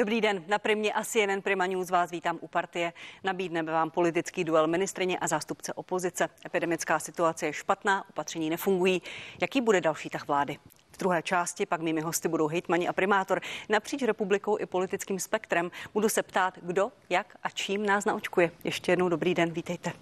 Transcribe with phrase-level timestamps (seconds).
[0.00, 2.92] Dobrý den, na Primě a CNN Prima News vás vítám u partie.
[3.24, 6.28] Nabídneme vám politický duel ministrině a zástupce opozice.
[6.46, 9.02] Epidemická situace je špatná, opatření nefungují.
[9.40, 10.58] Jaký bude další tah vlády?
[11.00, 15.70] Druhé části pak mými hosty budou hejtmani a primátor napříč republikou i politickým spektrem.
[15.94, 18.50] Budu se ptát, kdo, jak a čím nás naočkuje.
[18.64, 19.92] Ještě jednou dobrý den, vítejte.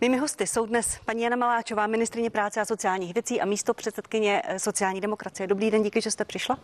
[0.00, 4.42] Mými hosty jsou dnes paní Jana Maláčová, ministrině práce a sociálních věcí a místo předsedkyně
[4.44, 5.46] eh, sociální demokracie.
[5.46, 6.58] Dobrý den, díky, že jste přišla.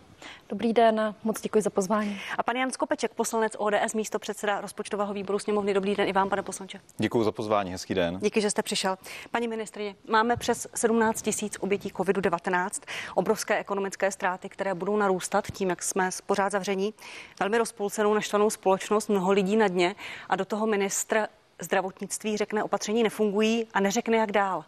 [0.49, 2.19] Dobrý den, moc děkuji za pozvání.
[2.37, 5.73] A pan Jan Skopeček, poslanec ODS, místo předseda rozpočtového výboru sněmovny.
[5.73, 6.79] Dobrý den i vám, pane poslanče.
[6.97, 8.19] Děkuji za pozvání, hezký den.
[8.21, 8.97] Díky, že jste přišel.
[9.31, 12.69] Paní ministrině, máme přes 17 tisíc obětí COVID-19,
[13.15, 16.93] obrovské ekonomické ztráty, které budou narůstat tím, jak jsme pořád zavření.
[17.39, 19.95] Velmi rozpolcenou, naštvanou společnost, mnoho lidí na dně
[20.29, 21.27] a do toho ministr
[21.59, 24.65] zdravotnictví řekne, opatření nefungují a neřekne, jak dál.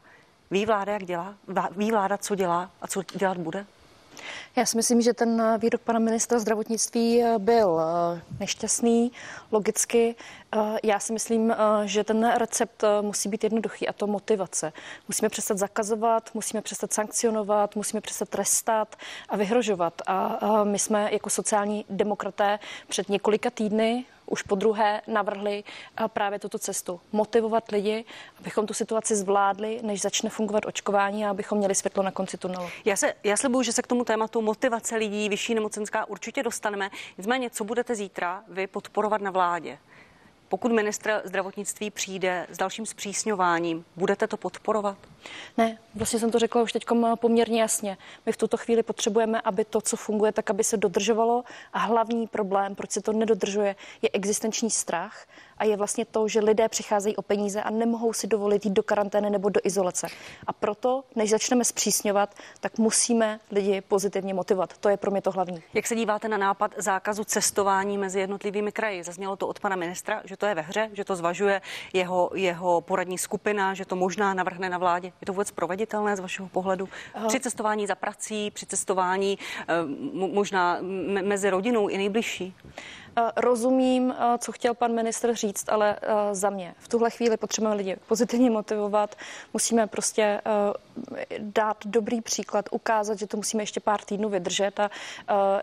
[0.51, 1.35] Ví vláda, jak dělá?
[1.71, 3.65] Ví vláda, co dělá a co dělat bude?
[4.55, 9.11] Já si myslím, že ten výrok pana ministra zdravotnictví byl eh, nešťastný,
[9.51, 10.15] logicky.
[10.55, 14.73] Eh, já si myslím, eh, že ten recept musí být jednoduchý a to motivace.
[15.07, 18.95] Musíme přestat zakazovat, musíme přestat sankcionovat, musíme přestat trestat
[19.29, 20.01] a vyhrožovat.
[20.07, 26.39] A my jsme jako sociální demokraté před několika týdny už po druhé navrhli eh, právě
[26.39, 26.99] tuto cestu.
[27.11, 28.05] Motivovat lidi,
[28.39, 32.69] abychom tu situaci zvládli, než začne fungovat očkování a abychom měli světlo na konci tunelu.
[32.85, 36.89] Já, se, já slibuju, že se k tomu tématu motivace lidí, vyšší nemocenská určitě dostaneme.
[37.17, 39.77] Nicméně, co budete zítra vy podporovat na vládě?
[40.49, 44.97] Pokud ministr zdravotnictví přijde s dalším zpřísňováním, budete to podporovat?
[45.57, 46.85] Ne, vlastně jsem to řekla už teď
[47.15, 47.97] poměrně jasně.
[48.25, 51.43] My v tuto chvíli potřebujeme, aby to, co funguje, tak aby se dodržovalo.
[51.73, 55.25] A hlavní problém, proč se to nedodržuje, je existenční strach
[55.63, 58.83] a je vlastně to, že lidé přicházejí o peníze a nemohou si dovolit jít do
[58.83, 60.07] karantény nebo do izolace.
[60.47, 64.77] A proto, než začneme zpřísňovat, tak musíme lidi pozitivně motivovat.
[64.77, 65.63] To je pro mě to hlavní.
[65.73, 69.03] Jak se díváte na nápad zákazu cestování mezi jednotlivými kraji?
[69.03, 71.61] Zaznělo to od pana ministra, že to je ve hře, že to zvažuje
[71.93, 75.07] jeho, jeho poradní skupina, že to možná navrhne na vládě.
[75.21, 76.89] Je to vůbec proveditelné z vašeho pohledu?
[77.27, 79.73] Při cestování za prací, při cestování eh,
[80.13, 80.77] možná
[81.21, 82.55] mezi rodinou i nejbližší?
[83.15, 87.37] Eh, rozumím, eh, co chtěl pan ministr říct, ale eh, za mě v tuhle chvíli
[87.37, 89.15] potřebujeme lidi pozitivně motivovat,
[89.53, 90.41] musíme prostě
[91.39, 94.89] dát dobrý příklad, ukázat, že to musíme ještě pár týdnů vydržet a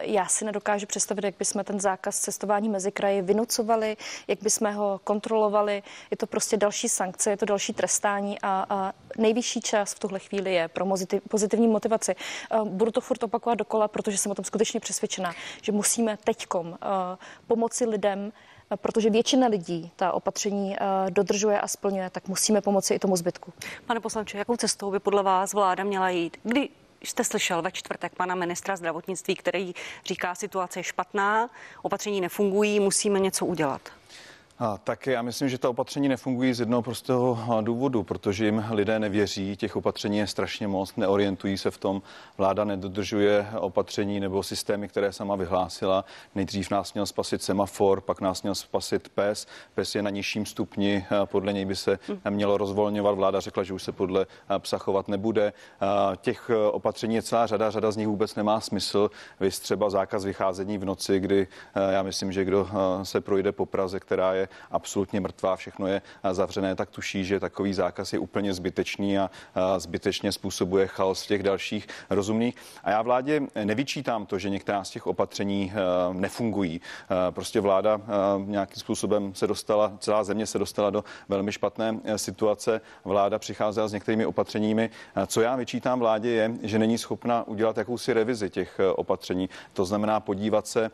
[0.00, 3.96] já si nedokážu představit, jak bychom ten zákaz cestování mezi kraji vynucovali,
[4.28, 5.82] jak bychom ho kontrolovali.
[6.10, 10.18] Je to prostě další sankce, je to další trestání a, a nejvyšší čas v tuhle
[10.18, 10.86] chvíli je pro
[11.28, 12.14] pozitivní motivaci.
[12.64, 16.78] Budu to furt opakovat dokola, protože jsem o tom skutečně přesvědčena, že musíme teďkom
[17.50, 18.32] pomoci lidem,
[18.76, 23.52] protože většina lidí ta opatření eh, dodržuje a splňuje, tak musíme pomoci i tomu zbytku.
[23.86, 26.36] Pane poslanče, jakou cestou by podle vás vláda měla jít?
[26.42, 26.68] Kdy
[27.02, 29.74] jste slyšel ve čtvrtek pana ministra zdravotnictví, který
[30.04, 31.50] říká, situace je špatná,
[31.82, 33.99] opatření nefungují, musíme něco udělat?
[34.62, 38.98] A, tak já myslím, že ta opatření nefungují z jednoho prostého důvodu, protože jim lidé
[38.98, 42.02] nevěří, těch opatření je strašně moc, neorientují se v tom,
[42.38, 46.04] vláda nedodržuje opatření nebo systémy, které sama vyhlásila.
[46.34, 49.46] Nejdřív nás měl spasit semafor, pak nás měl spasit PES.
[49.74, 51.98] PES je na nižším stupni, podle něj by se
[52.30, 53.14] mělo rozvolňovat.
[53.14, 54.26] Vláda řekla, že už se podle
[54.58, 55.52] psa chovat nebude.
[56.16, 59.10] Těch opatření je celá řada, řada z nich vůbec nemá smysl.
[59.40, 61.48] Vy třeba zákaz vycházení v noci, kdy
[61.90, 62.68] já myslím, že kdo
[63.02, 66.02] se projde po Praze, která je absolutně mrtvá, všechno je
[66.32, 69.30] zavřené, tak tuší, že takový zákaz je úplně zbytečný a
[69.78, 72.56] zbytečně způsobuje chaos v těch dalších rozumných.
[72.84, 75.72] A já vládě nevyčítám to, že některá z těch opatření
[76.12, 76.80] nefungují.
[77.30, 78.00] Prostě vláda
[78.44, 82.80] nějakým způsobem se dostala, celá země se dostala do velmi špatné situace.
[83.04, 84.90] Vláda přicházela s některými opatřeními.
[85.26, 89.48] Co já vyčítám vládě je, že není schopna udělat jakousi revizi těch opatření.
[89.72, 90.90] To znamená podívat se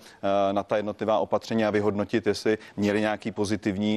[0.53, 3.46] na ta jednotlivá opatření a vyhodnotit, jestli měli nějaký pozitivní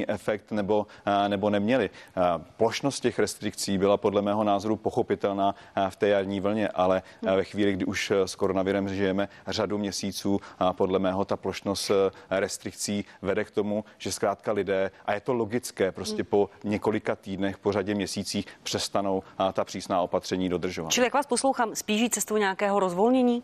[0.08, 1.90] efekt nebo, eh, nebo neměli.
[1.90, 2.20] Eh,
[2.56, 7.44] plošnost těch restrikcí byla podle mého názoru pochopitelná eh, v té jarní vlně, ale ve
[7.44, 10.40] chvíli, kdy už s koronavirem žijeme řadu měsíců,
[10.72, 11.90] podle mého ta plošnost
[12.30, 17.58] restrikcí vede k tomu, že zkrátka lidé, a je to logické, prostě po několika týdnech,
[17.58, 19.22] po řadě měsících přestanou
[19.52, 20.92] ta přísná opatření dodržovat.
[20.92, 23.42] Čili jak vás poslouchám, spíží cestu nějakého rozvolnění?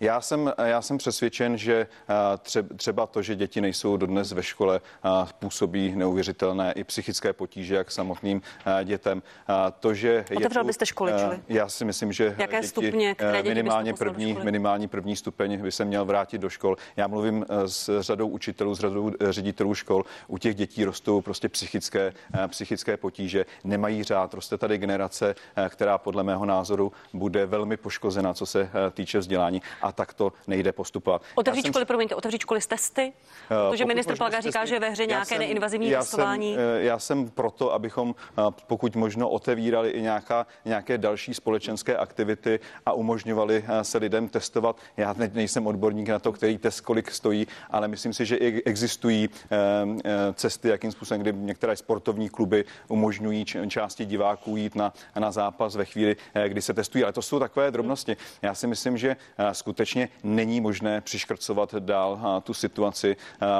[0.00, 1.86] Já jsem, já jsem přesvědčen, že
[2.76, 4.80] třeba to, že děti nejsou dodnes ve škole,
[5.38, 8.42] působí neuvěřitelné i psychické potíže, jak samotným
[8.84, 9.22] dětem.
[9.80, 11.40] To, že Otevřel byste školy, čili?
[11.48, 15.72] Já si myslím, že Jaké děti, stupně, které děti minimálně, první, minimální první stupeň by
[15.72, 16.76] se měl vrátit do škol.
[16.96, 20.04] Já mluvím s řadou učitelů, s řadou ředitelů škol.
[20.28, 22.12] U těch dětí rostou prostě psychické,
[22.48, 24.34] psychické potíže, nemají řád.
[24.34, 25.34] Roste tady generace,
[25.68, 30.32] která podle mého názoru bude velmi poškozena, co se týče vzdělání vzdělání a tak to
[30.46, 31.22] nejde postupovat.
[31.34, 33.12] Otevřít školy, promiňte, otevřít školy s testy?
[33.70, 36.54] Protože minister Plaga říká, že ve hře nějaké jsem, neinvazivní já testování.
[36.54, 38.14] Jsem, já jsem proto, abychom
[38.66, 44.76] pokud možno otevírali i nějaká, nějaké další společenské aktivity a umožňovali se lidem testovat.
[44.96, 49.28] Já nejsem odborník na to, který test kolik stojí, ale myslím si, že existují
[50.34, 55.84] cesty, jakým způsobem, kdy některé sportovní kluby umožňují části diváků jít na, na zápas ve
[55.84, 57.04] chvíli, eh, kdy se testují.
[57.04, 58.16] Ale to jsou takové drobnosti.
[58.42, 59.16] Já si myslím, že eh,
[59.52, 63.16] skutečně není možné přiškrcovat dál tu situaci.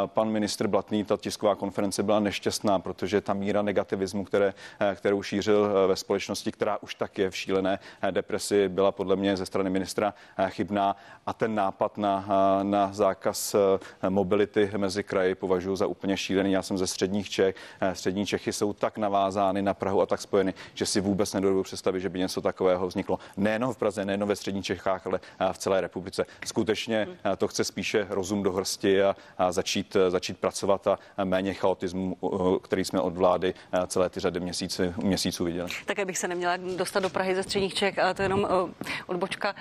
[0.07, 4.55] Pan ministr Blatný, ta tisková konference byla nešťastná, protože ta míra negativismu, které,
[4.95, 7.79] kterou šířil ve společnosti, která už tak je v šílené
[8.11, 10.15] depresi, byla podle mě ze strany ministra
[10.49, 10.97] chybná.
[11.27, 12.29] A ten nápad na,
[12.63, 13.57] na zákaz
[14.09, 16.53] mobility mezi kraji považuji za úplně šílený.
[16.53, 17.55] Já jsem ze středních Čech.
[17.93, 22.01] Střední Čechy jsou tak navázány na Prahu a tak spojeny, že si vůbec nedovedu představit,
[22.01, 25.21] že by něco takového vzniklo nejen v Praze, nejen ve středních Čechách, ale
[25.53, 26.27] v celé republice.
[26.47, 27.09] Skutečně
[27.39, 29.17] to chce spíše rozum do hrsti a,
[29.53, 32.17] začít, začít pracovat a méně chaotismu,
[32.63, 33.55] který jsme od vlády
[33.87, 35.71] celé ty řady měsíců, měsíců viděli.
[35.87, 38.49] Tak bych se neměla dostat do Prahy ze středních Čech, ale to je jenom
[39.07, 39.55] odbočka.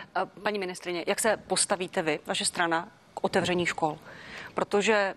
[0.43, 3.97] Paní ministrině, jak se postavíte vy, vaše strana, k otevření škol?
[4.53, 5.15] Protože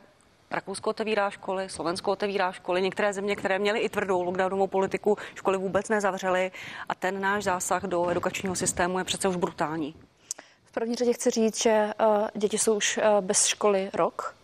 [0.50, 5.58] Rakousko otevírá školy, Slovensko otevírá školy, některé země, které měly i tvrdou lockdownovou politiku, školy
[5.58, 6.50] vůbec nezavřely
[6.88, 9.94] a ten náš zásah do edukačního systému je přece už brutální.
[10.72, 14.34] V první řadě chci říct, že uh, děti jsou už uh, bez školy rok.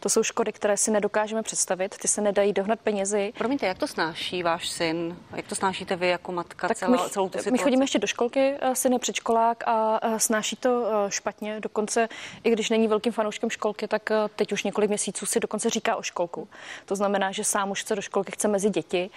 [0.00, 3.32] To jsou škody, které si nedokážeme představit, ty se nedají dohnat penězi.
[3.38, 5.16] Promiňte, jak to snáší váš syn?
[5.36, 7.50] Jak to snášíte vy jako matka tak celá, my, celou tu situaci?
[7.50, 11.60] My chodíme ještě do školky, eh, syn je předškolák a eh, snáší to eh, špatně.
[11.60, 12.08] Dokonce,
[12.44, 16.02] i když není velkým fanouškem školky, tak teď už několik měsíců si dokonce říká o
[16.02, 16.48] školku.
[16.84, 19.10] To znamená, že sám už chce do školky, chce mezi děti.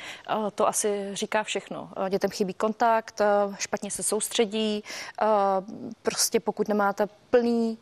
[0.56, 1.90] To asi říká všechno.
[2.10, 3.22] Dětem chybí kontakt,
[3.60, 4.84] špatně se soustředí,
[6.04, 7.78] prostě pokud nemáte plný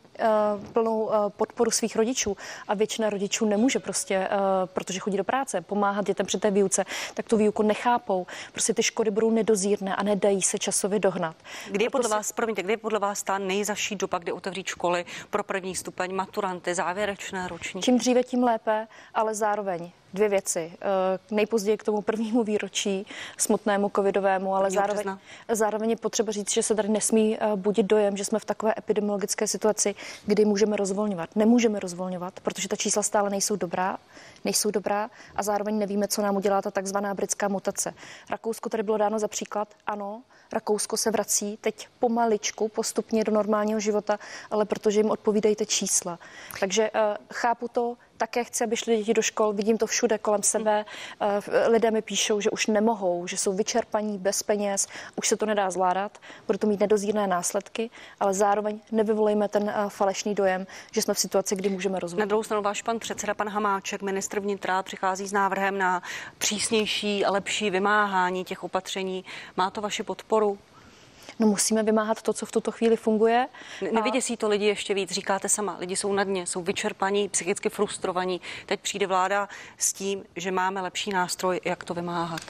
[0.73, 2.37] plnou eh, podporu svých rodičů
[2.67, 4.29] a většina rodičů nemůže prostě, eh,
[4.65, 8.27] protože chodí do práce, pomáhat dětem při té výuce, tak tu výuku nechápou.
[8.51, 11.35] Prostě ty škody budou nedozírné a nedají se časově dohnat.
[11.71, 15.05] Kdy je podle vás, promiňte, kdy je podle vás ta nejzaší doba, kdy otevřít školy
[15.29, 17.81] pro první stupeň, maturanty, závěrečné roční?
[17.81, 20.71] Čím dříve, tím lépe, ale zároveň dvě věci.
[20.81, 23.06] Eh, nejpozději k tomu prvnímu výročí
[23.38, 25.18] smutnému covidovému, ale zároveň,
[25.51, 28.74] zároveň je potřeba říct, že se tady nesmí eh, budit dojem, že jsme v takové
[28.77, 29.95] epidemiologické situaci,
[30.25, 31.36] kdy můžeme rozvolňovat.
[31.36, 33.98] Nemůžeme rozvolňovat, protože ta čísla stále nejsou dobrá,
[34.45, 37.94] nejsou dobrá a zároveň nevíme, co nám udělá ta takzvaná britská mutace.
[38.30, 40.21] Rakousko tady bylo dáno za příklad, ano,
[40.54, 44.19] Rakousko se vrací teď pomaličku, postupně do normálního života,
[44.51, 46.19] ale protože jim odpovídají ty čísla.
[46.59, 47.00] Takže uh,
[47.33, 50.85] chápu to, také chci, aby šli děti do škol, vidím to všude kolem sebe.
[51.21, 51.27] Uh,
[51.67, 55.71] lidé mi píšou, že už nemohou, že jsou vyčerpaní, bez peněz, už se to nedá
[55.71, 56.17] zvládat,
[56.47, 61.19] bude to mít nedozírné následky, ale zároveň nevyvolejme ten uh, falešný dojem, že jsme v
[61.19, 62.19] situaci, kdy můžeme rozhodnout.
[62.19, 66.01] Na druhou stranu váš pan předseda, pan Hamáček, ministr vnitra, přichází s návrhem na
[66.37, 69.25] přísnější a lepší vymáhání těch opatření.
[69.57, 70.57] Má to vaši podporu?
[71.39, 73.47] No musíme vymáhat to, co v tuto chvíli funguje.
[73.91, 75.77] Nevyděsí to lidi ještě víc, říkáte sama.
[75.79, 78.41] Lidi jsou na dně, jsou vyčerpaní, psychicky frustrovaní.
[78.65, 82.41] Teď přijde vláda s tím, že máme lepší nástroj, jak to vymáhat.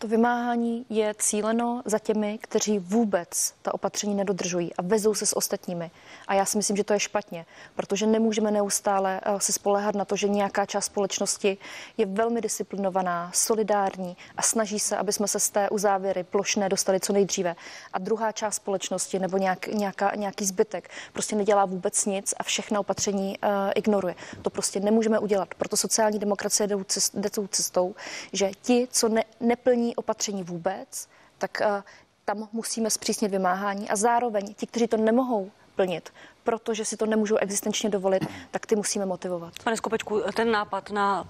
[0.00, 5.36] To vymáhání je cíleno za těmi, kteří vůbec ta opatření nedodržují a vezou se s
[5.36, 5.90] ostatními.
[6.28, 7.46] A já si myslím, že to je špatně,
[7.76, 11.58] protože nemůžeme neustále eh, se spolehat na to, že nějaká část společnosti
[11.96, 17.00] je velmi disciplinovaná, solidární a snaží se, aby jsme se z té uzávěry plošné dostali
[17.00, 17.56] co nejdříve.
[17.92, 22.80] A druhá část společnosti nebo nějak, nějaká, nějaký zbytek prostě nedělá vůbec nic a všechna
[22.80, 24.14] opatření uh, ignoruje.
[24.42, 25.54] To prostě nemůžeme udělat.
[25.54, 26.66] Proto sociální demokracie
[27.14, 27.94] jde, tou cestou,
[28.32, 31.82] že ti, co ne, neplní opatření vůbec, tak uh,
[32.24, 36.12] tam musíme zpřísnit vymáhání a zároveň ti, kteří to nemohou plnit,
[36.44, 39.54] protože si to nemůžou existenčně dovolit, tak ty musíme motivovat.
[39.64, 41.28] Pane Skopečku, ten nápad na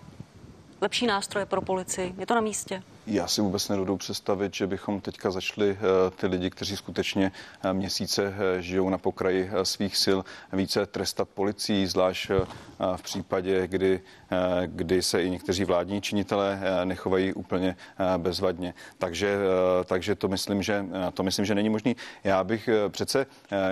[0.80, 2.82] lepší nástroje pro policii, je to na místě?
[3.06, 7.72] Já si vůbec nedodu představit, že bychom teďka začali eh, ty lidi, kteří skutečně eh,
[7.72, 10.18] měsíce eh, žijou na pokraji svých sil,
[10.52, 12.30] více trestat policií, zvlášť
[12.96, 14.00] v případě, kdy,
[14.66, 17.76] kdy se i někteří vládní činitelé nechovají úplně
[18.16, 18.74] bezvadně.
[18.98, 19.38] Takže,
[19.84, 21.96] takže to, myslím, že, to myslím, že není možný.
[22.24, 23.26] Já bych přece,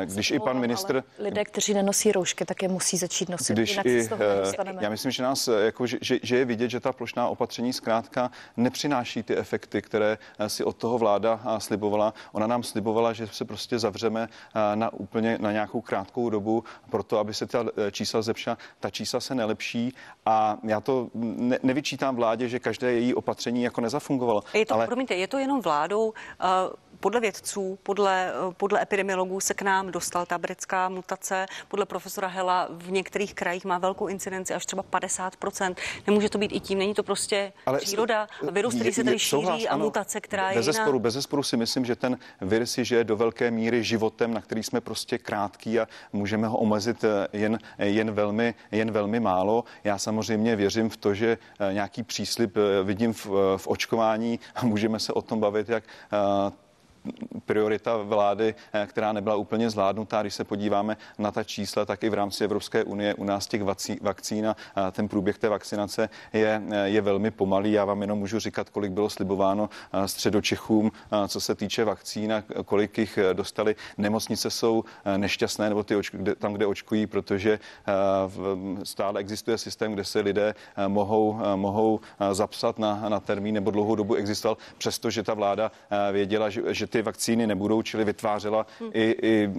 [0.04, 1.04] když i pan ministr...
[1.18, 3.52] Lidé, kteří nenosí roušky, tak je musí začít nosit.
[3.52, 4.08] Když Jinak i,
[4.80, 9.17] já myslím, že, nás, jako, že, že je vidět, že ta plošná opatření zkrátka nepřináší
[9.22, 12.14] ty efekty, které eh, si od toho vláda eh, slibovala.
[12.32, 17.18] Ona nám slibovala, že se prostě zavřeme eh, na úplně na nějakou krátkou dobu, proto
[17.18, 18.58] aby se ta čísla zlepšila.
[18.80, 19.94] Ta čísla se nelepší
[20.26, 24.42] a já to ne, nevyčítám vládě, že každé její opatření jako nezafungovalo.
[24.54, 24.86] Je to, ale...
[24.86, 30.26] promiňte, je to jenom vládou uh podle vědců, podle, podle epidemiologů se k nám dostal
[30.26, 31.46] ta britská mutace.
[31.68, 35.74] Podle profesora Hela v některých krajích má velkou incidenci až třeba 50%.
[36.06, 38.28] Nemůže to být i tím, není to prostě Ale příroda.
[38.50, 40.72] Virus, který se tady šíří a mutace, která je bez jiná.
[40.72, 44.62] Zesporu, bez zesporu si myslím, že ten virus žije do velké míry životem, na který
[44.62, 49.64] jsme prostě krátký a můžeme ho omezit eh, jen, jen, velmi, jen velmi málo.
[49.84, 53.26] Já samozřejmě věřím v to, že eh, nějaký příslip eh, vidím v,
[53.56, 55.84] v očkování a můžeme se o tom bavit, jak
[57.48, 60.22] priorita vlády, eh, která nebyla úplně zvládnutá.
[60.22, 63.62] Když se podíváme na ta čísla, tak i v rámci Evropské unie u nás těch
[64.00, 67.72] vakcín a ten průběh té vakcinace je, eh, je velmi pomalý.
[67.72, 70.92] Já vám jenom můžu říkat, kolik bylo slibováno eh, středočechům,
[71.28, 73.76] co se týče vakcín a kolik jich dostali.
[73.98, 74.84] Nemocnice jsou
[75.16, 77.58] nešťastné, nebo ty očku, tam, kde očkují, protože
[78.82, 80.54] stále existuje systém, kde se lidé
[80.88, 82.00] mohou, mohou
[82.32, 85.72] zapsat na, na termín nebo dlouhou dobu existoval, přestože ta vláda
[86.12, 88.90] věděla, že, že ty vakcíny nebudou, čili vytvářela hmm.
[88.94, 89.50] i, i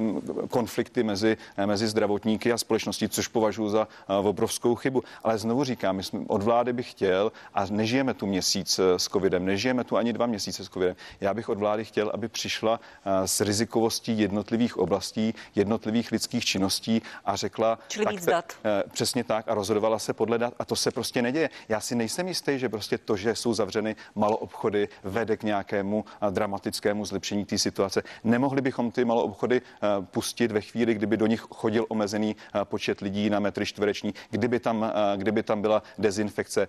[0.49, 3.87] konflikty mezi, mezi zdravotníky a společností, což považuji za
[4.23, 5.03] obrovskou chybu.
[5.23, 9.07] Ale znovu říkám, my jsme, od vlády bych chtěl, a nežijeme tu měsíc e, s
[9.07, 10.95] covidem, nežijeme tu ani dva měsíce s covidem.
[11.21, 12.79] Já bych od vlády chtěl, aby přišla
[13.25, 17.79] s rizikovostí jednotlivých oblastí, jednotlivých lidských činností a řekla.
[17.87, 18.53] Čili tak, víc dat.
[18.91, 21.49] Přesně tak a rozhodovala se podle dat a to se prostě neděje.
[21.69, 27.05] Já si nejsem jistý, že prostě to, že jsou zavřeny maloobchody, vede k nějakému dramatickému
[27.05, 28.03] zlepšení zlepšení té situace.
[28.23, 32.59] Nemohli bychom ty malou obchody eh, pustit ve chvíli, kdyby do nich chodil omezený eh,
[32.63, 36.67] počet lidí na metry čtvereční, kdyby tam, eh, kdyby tam byla dezinfekce.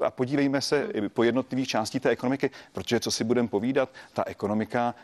[0.00, 4.94] A podívejme se po jednotlivých částí té ekonomiky, protože co si budeme povídat, ta ekonomika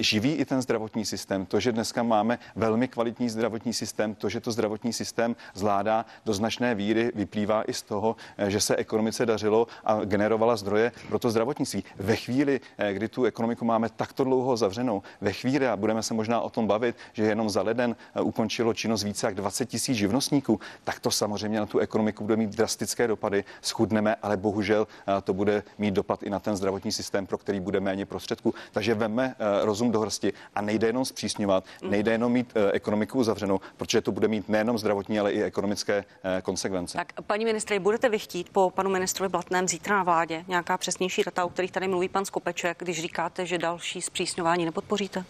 [0.00, 1.46] živí i ten zdravotní systém.
[1.46, 6.34] To, že dneska máme velmi kvalitní zdravotní systém, to, že to zdravotní systém zvládá do
[6.34, 8.16] značné víry, vyplývá i z toho,
[8.48, 11.84] že se ekonomice dařilo a generovala zdroje pro to zdravotnictví.
[11.96, 12.60] Ve chvíli,
[12.92, 16.66] kdy tu ekonomiku máme takto dlouho zavřenou ve chvíli, a budeme se možná o tom
[16.66, 21.10] bavit, že jenom za leden eh, ukončilo činnost více jak 20 tisíc živnostníků, tak to
[21.10, 23.44] samozřejmě na tu ekonomiku bude mít drastické dopady.
[23.60, 27.60] Schudneme, ale bohužel eh, to bude mít dopad i na ten zdravotní systém, pro který
[27.60, 28.54] bude méně prostředků.
[28.72, 31.90] Takže veme eh, rozum do hrsti a nejde jenom zpřísňovat, mhm.
[31.90, 36.04] nejde jenom mít ekonomiku zavřenou, protože to bude mít nejenom zdravotní, ale i ekonomické
[36.42, 36.98] konsekvence.
[36.98, 41.22] Tak, paní ministře, budete vy chtít po panu ministrovi Blatném zítra na vládě nějaká přesnější
[41.24, 45.24] data, o kterých tady mluví pan Skopeček, když říkáte, že další další zpřísňování nepodpoříte?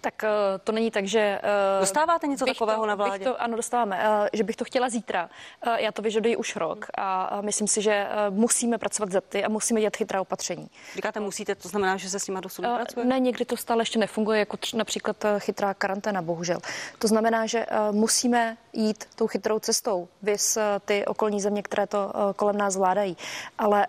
[0.00, 0.28] Tak eh,
[0.64, 1.40] to není tak, že...
[1.42, 3.24] Eh, Dostáváte něco takového to, na vládě?
[3.24, 4.00] To, ano, dostáváme.
[4.02, 5.30] Eh, že bych to chtěla zítra.
[5.76, 9.80] Já to vyžaduji už rok a myslím si, že musíme pracovat za ty a musíme
[9.80, 10.70] dělat chytrá opatření.
[10.94, 13.06] Říkáte musíte, to znamená, že se s nimi dosud pracuje?
[13.06, 16.58] Ne, někdy to stále ještě nefunguje, jako tř, například chytrá karanténa, bohužel.
[16.98, 22.56] To znamená, že musíme jít tou chytrou cestou, vys ty okolní země, které to kolem
[22.56, 23.16] nás zvládají.
[23.58, 23.86] Ale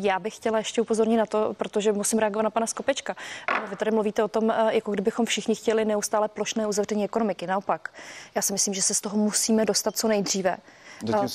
[0.00, 3.16] já bych chtěla ještě upozornit na to, protože musím reagovat na pana Skopečka.
[3.70, 7.46] Vy tady mluvíte o tom, jako kdybychom bychom všichni chtěli neustále plošné uzavření ekonomiky.
[7.46, 7.94] Naopak,
[8.34, 10.56] já si myslím, že se z toho musíme dostat co nejdříve.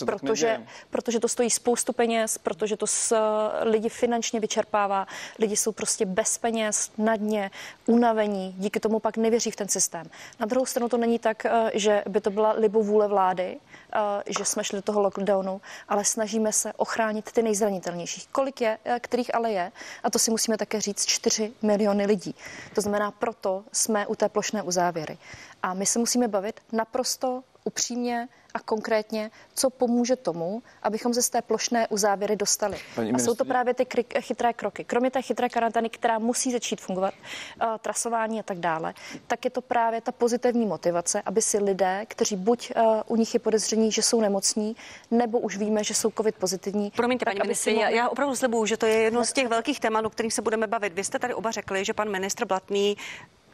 [0.06, 3.16] Protože, protože to stojí spoustu peněz, protože to s,
[3.62, 5.08] lidi finančně vyčerpává,
[5.40, 7.52] lidi jsou prostě bez peněz, na dně,
[7.86, 10.10] unavení, díky tomu pak nevěří v ten systém.
[10.40, 13.60] Na druhou stranu to není tak, eh, že by to byla libovůle vlády,
[13.94, 18.28] Eh, že jsme šli do toho lockdownu, ale snažíme se ochránit ty nejzranitelnější.
[18.32, 19.72] Kolik je, eh, kterých ale je,
[20.04, 22.36] a to si musíme také říct, 4 miliony lidí.
[22.76, 25.18] To znamená, proto jsme u té plošné uzávěry.
[25.64, 31.30] A my se musíme bavit naprosto upřímně a konkrétně, co pomůže tomu, abychom se z
[31.30, 32.78] té plošné uzávěry dostali.
[32.96, 34.84] Paní a jsou to právě ty kry, chytré kroky.
[34.84, 38.94] Kromě té chytré karantény, která musí začít fungovat, uh, trasování a tak dále,
[39.28, 43.34] tak je to právě ta pozitivní motivace, aby si lidé, kteří buď uh, u nich
[43.34, 44.76] je podezření, že jsou nemocní,
[45.12, 46.92] nebo už víme, že jsou covid pozitivní.
[46.92, 47.84] Promiňte, paní ministře, mohli...
[47.84, 50.42] já, já opravdu slibuju, že to je jedno z těch velkých témat, o kterých se
[50.42, 50.94] budeme bavit.
[50.94, 52.98] Vy jste tady oba řekli, že pan ministr Blatný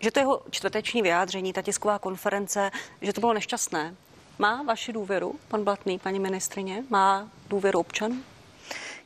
[0.04, 3.96] že to jeho čtvrteční vyjádření, ta tisková konference, že to bylo nešťastné.
[4.40, 6.84] Má vaši důvěru, pan Blatný, paní ministrině?
[6.90, 8.16] Má důvěru občanů?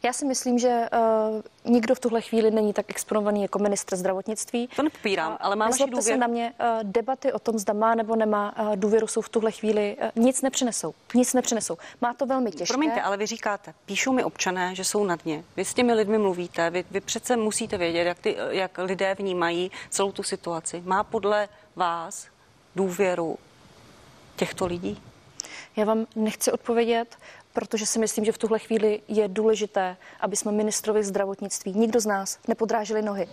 [0.08, 1.42] Já si myslím, že uh,
[1.74, 4.70] nikdo v tuhle chvíli není tak exponovaný jako ministr zdravotnictví.
[4.76, 6.02] To nepopírám, ale má vaši důvěru.
[6.02, 9.30] se na mě, uh, debaty o tom, zda má nebo nemá uh, důvěru, jsou v
[9.30, 10.94] tuhle chvíli uh, nic nepřinesou.
[11.14, 11.78] Nic nepřinesou.
[12.02, 12.74] Má to velmi těžké.
[12.74, 15.44] Promiňte, ale vy říkáte, píšou mi občané, že jsou na dně.
[15.56, 19.72] Vy s těmi lidmi mluvíte, vy, vy přece musíte vědět, jak, ty, jak lidé vnímají
[19.90, 20.84] celou tu situaci.
[20.86, 22.28] Má podle vás
[22.76, 23.38] důvěru
[24.36, 25.02] těchto lidí?
[25.76, 27.18] Já vám nechci odpovědět,
[27.58, 32.06] protože si myslím, že v tuhle chvíli je důležité, aby jsme ministrovi zdravotnictví, nikdo z
[32.06, 33.28] nás, nepodrážili nohy.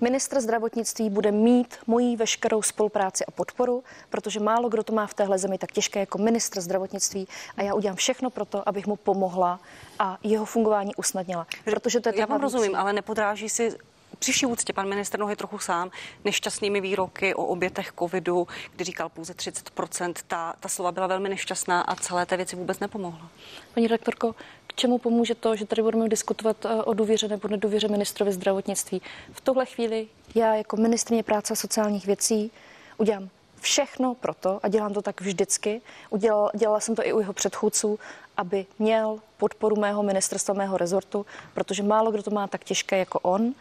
[0.00, 5.14] Ministr zdravotnictví bude mít mojí veškerou spolupráci a podporu, protože málo kdo to má v
[5.14, 8.96] téhle zemi tak těžké jako ministr zdravotnictví a já udělám všechno pro to, abych mu
[8.96, 9.60] pomohla
[9.98, 11.46] a jeho fungování usnadnila.
[11.64, 13.76] Protože to je já vám rozumím, ale nepodráží si
[14.18, 15.90] Při úctě pan ministr Nohy trochu sám
[16.24, 21.80] nešťastnými výroky o obětech covidu, kdy říkal pouze 30%, ta, ta slova byla velmi nešťastná
[21.80, 23.30] a celé té věci vůbec nepomohla.
[23.74, 24.34] Paní rektorko,
[24.66, 29.02] k čemu pomůže to, že tady budeme diskutovat eh, o důvěře nebo nedůvěře ministrovi zdravotnictví?
[29.32, 32.50] V tuhle chvíli já jako ministrině práce a sociálních věcí
[32.96, 33.28] udělám
[33.60, 37.98] všechno proto, a dělám to tak vždycky, udělala, dělala jsem to i u jeho předchůdců,
[38.38, 43.18] aby měl podporu mého ministerstva, mého rezortu, protože málo kdo to má tak těžké jako
[43.20, 43.54] on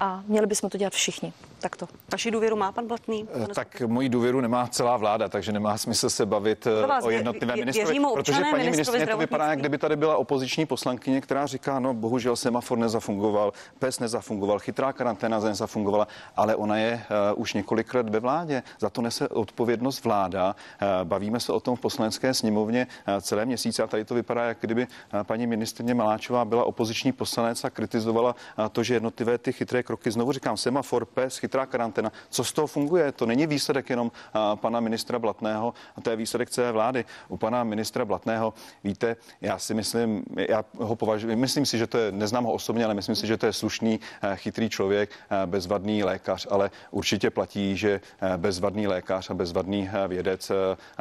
[0.00, 1.32] a měli bychom to dělat všichni.
[1.60, 1.88] Takto.
[2.12, 3.28] Vaši důvěru má pan Blatný?
[3.42, 7.10] Eh, tak moji důvěru nemá celá vláda, takže nemá smysl se bavit eh, vás, o
[7.10, 8.00] jednotlivé ministrovi.
[8.14, 12.36] Protože paní ministrině to vypadá, jak kdyby tady byla opoziční poslankyně, která říká, no bohužel
[12.36, 16.94] semafor nezafungoval, PES nezafungoval, chytrá karanténa nezafungovala, ale ona je
[17.34, 18.62] uh, už několik let ve vládě.
[18.78, 20.56] Za to nese odpovědnost vláda.
[20.82, 24.44] Uh, bavíme se o tom v poslanecké sněmovně uh, celé měsíce a tady to vypadá,
[24.44, 29.38] jak kdyby uh, paní ministrině Maláčová byla opoziční poslanec a kritizovala uh, to, že jednotlivé
[29.38, 32.12] ty chytré kroky, znovu říkám, semafor, PES, chytrá karanténa.
[32.30, 33.12] Co z toho funguje?
[33.12, 34.12] To není výsledek jenom
[34.54, 37.04] pana ministra Blatného, a to je výsledek celé vlády.
[37.28, 38.54] U pana ministra Blatného,
[38.84, 42.84] víte, já si myslím, já ho považuji, myslím si, že to je, neznám ho osobně,
[42.84, 44.00] ale myslím si, že to je slušný,
[44.34, 45.10] chytrý člověk,
[45.46, 48.00] bezvadný lékař, ale určitě platí, že
[48.36, 50.52] bezvadný lékař a bezvadný vědec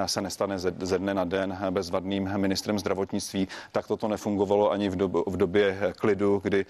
[0.05, 3.04] se nestane ze dne na den bezvadným ministrem zdravotnictví.
[3.71, 6.65] Tak toto nefungovalo ani v, dob, v době klidu, kdy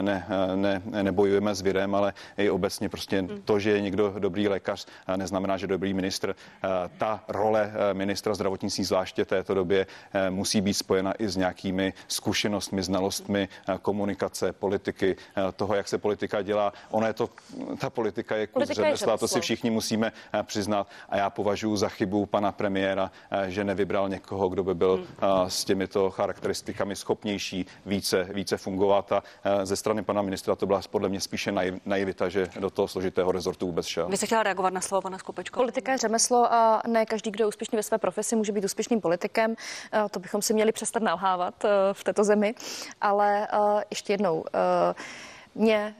[0.00, 3.42] ne, ne, nebojujeme s virem, ale i obecně prostě Hmm.
[3.42, 6.34] to, že je někdo dobrý lékař, eh, neznamená, že dobrý ministr.
[6.34, 6.68] Eh,
[6.98, 9.86] ta role eh, ministra zdravotnictví, zvláště této době,
[10.30, 13.48] musí být spojena i s nějakými zkušenostmi, znalostmi,
[13.82, 15.16] komunikace, politiky,
[15.56, 16.72] toho, jak se politika dělá.
[16.90, 17.30] Ona je to,
[17.78, 20.86] ta politika je kus řemesla, to si všichni musíme přiznat.
[21.08, 23.10] A já považuji za chybu pana premiéra,
[23.46, 25.06] že nevybral někoho, kdo by byl hmm.
[25.48, 29.12] s těmito charakteristikami schopnější více, více fungovat.
[29.12, 29.22] A
[29.64, 31.52] ze strany pana ministra to byla podle mě spíše
[31.84, 34.08] naivita, že do toho složitého rezortu vůbec šel.
[34.08, 35.56] Vy jste chtěla reagovat na slovo pana Skopečka?
[35.56, 39.00] Politika je řemeslo a ne každý, kdo je úspěšný ve své profesi, může být úspěšným
[39.00, 39.54] politikem.
[39.92, 42.54] Eh, to bychom si měli přestat nalhávat eh, v této zemi.
[43.00, 43.48] Ale
[43.90, 44.44] ještě jednou,
[45.54, 45.94] mě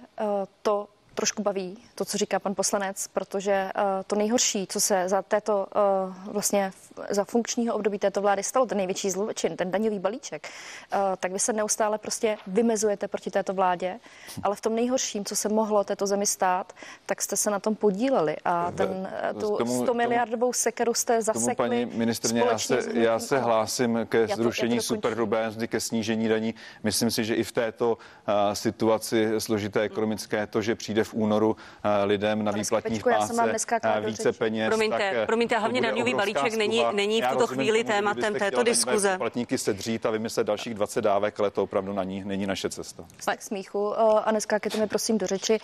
[0.63, 5.23] to trošku baví, to, co říká pan poslanec, protože uh, to nejhorší, co se za
[5.23, 6.73] této uh, vlastně
[7.11, 11.39] za funkčního období této vlády stalo, ten největší zločin, ten daňový balíček, uh, tak vy
[11.39, 14.01] se neustále prostě vymezujete proti této vládě,
[14.43, 16.73] ale v tom nejhorším, co se mohlo této zemi stát,
[17.07, 21.55] tak jste se na tom podíleli a ten, tu tomu, 100 miliardovou sekeru jste zasekli.
[21.55, 25.81] Paní ministrně, já se, já se hlásím ke já to, zrušení to superhrubé mzdy, ke
[25.81, 26.55] snížení daní.
[26.83, 31.57] Myslím si, že i v této uh, situaci složité ekonomické to, že přijde v únoru
[31.85, 33.35] eh, lidem na výplatní páse
[33.83, 34.69] eh, více peněz.
[34.69, 38.63] Promiňte, tak eh, promiňte hlavně daňový balíček není, není v tuto rozumím, chvíli tématem této
[38.63, 39.19] diskuze.
[39.19, 43.05] Platníky sedřít a vymyslet dalších 20 dávek, ale to opravdu na ní není naše cesta.
[43.25, 44.01] Tak smíchu.
[44.01, 45.59] A neskákejte mi prosím do řeči,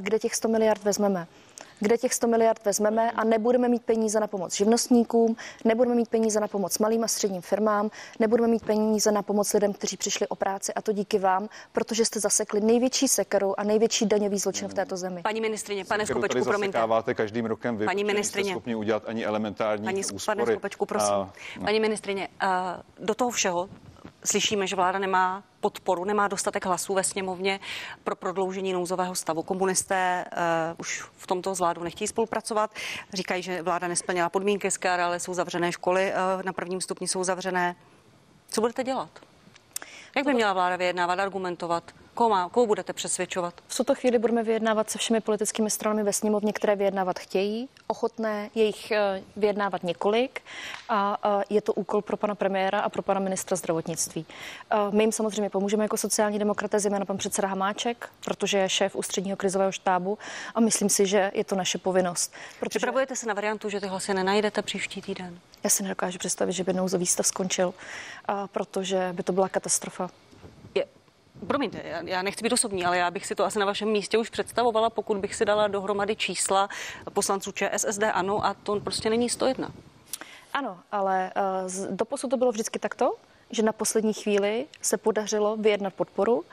[0.00, 1.26] kde těch 100 miliard vezmeme
[1.82, 6.40] kde těch 100 miliard vezmeme a nebudeme mít peníze na pomoc živnostníkům, nebudeme mít peníze
[6.40, 10.34] na pomoc malým a středním firmám, nebudeme mít peníze na pomoc lidem, kteří přišli o
[10.34, 14.74] práci a to díky vám, protože jste zasekli největší sekeru a největší daňový zločin v
[14.74, 15.22] této zemi.
[15.22, 17.14] Paní ministrině, pane Skopečku, promiňte.
[17.14, 20.36] každým rokem vy, paní ministrině, schopni udělat ani elementární paní, úspory.
[20.36, 21.14] Pane Skopečku, prosím.
[21.14, 21.64] A, no.
[21.64, 22.28] Paní ministrině,
[22.98, 23.68] do toho všeho
[24.24, 27.60] slyšíme, že vláda nemá podporu, nemá dostatek hlasů ve sněmovně
[28.04, 29.42] pro prodloužení nouzového stavu.
[29.42, 30.40] Komunisté uh,
[30.78, 32.70] už v tomto zvládu nechtějí spolupracovat.
[33.12, 37.76] Říkají, že vláda nesplněla podmínky ale jsou zavřené školy, uh, na prvním stupni jsou zavřené.
[38.48, 39.10] Co budete dělat?
[40.16, 41.92] Jak by měla vláda vyjednávat, argumentovat?
[42.14, 43.54] Koho, má, koho budete přesvědčovat?
[43.68, 47.68] V tuto chvíli budeme vyjednávat se všemi politickými stranami ve sněmovně, které vyjednávat chtějí.
[47.86, 50.40] Ochotné jejich eh, vyjednávat několik
[50.88, 51.18] a
[51.50, 54.26] je to úkol pro pana premiéra a pro pana ministra zdravotnictví.
[54.70, 58.96] Eh, my jim samozřejmě pomůžeme jako sociální demokraté, zejména pan předseda Hamáček, protože je šéf
[58.96, 60.18] ústředního krizového štábu
[60.54, 62.32] a myslím si, že je to naše povinnost.
[62.60, 62.78] Protože...
[62.78, 65.38] Připravujete se na variantu, že ty hlasy nenajdete příští týden?
[65.64, 67.74] Já si nedokážu představit, že by nouzový stav skončil,
[68.52, 70.10] protože by to byla katastrofa
[71.46, 74.18] promiňte, já, já nechci být osobní, ale já bych si to asi na vašem místě
[74.18, 76.68] už představovala, pokud bych si dala dohromady čísla
[77.12, 79.72] poslanců ČSSD, ano, a to prostě není 101.
[80.52, 81.32] Ano, ale
[81.64, 83.14] uh, doposud to bylo vždycky takto,
[83.50, 86.44] že na poslední chvíli se podařilo vyjednat podporu.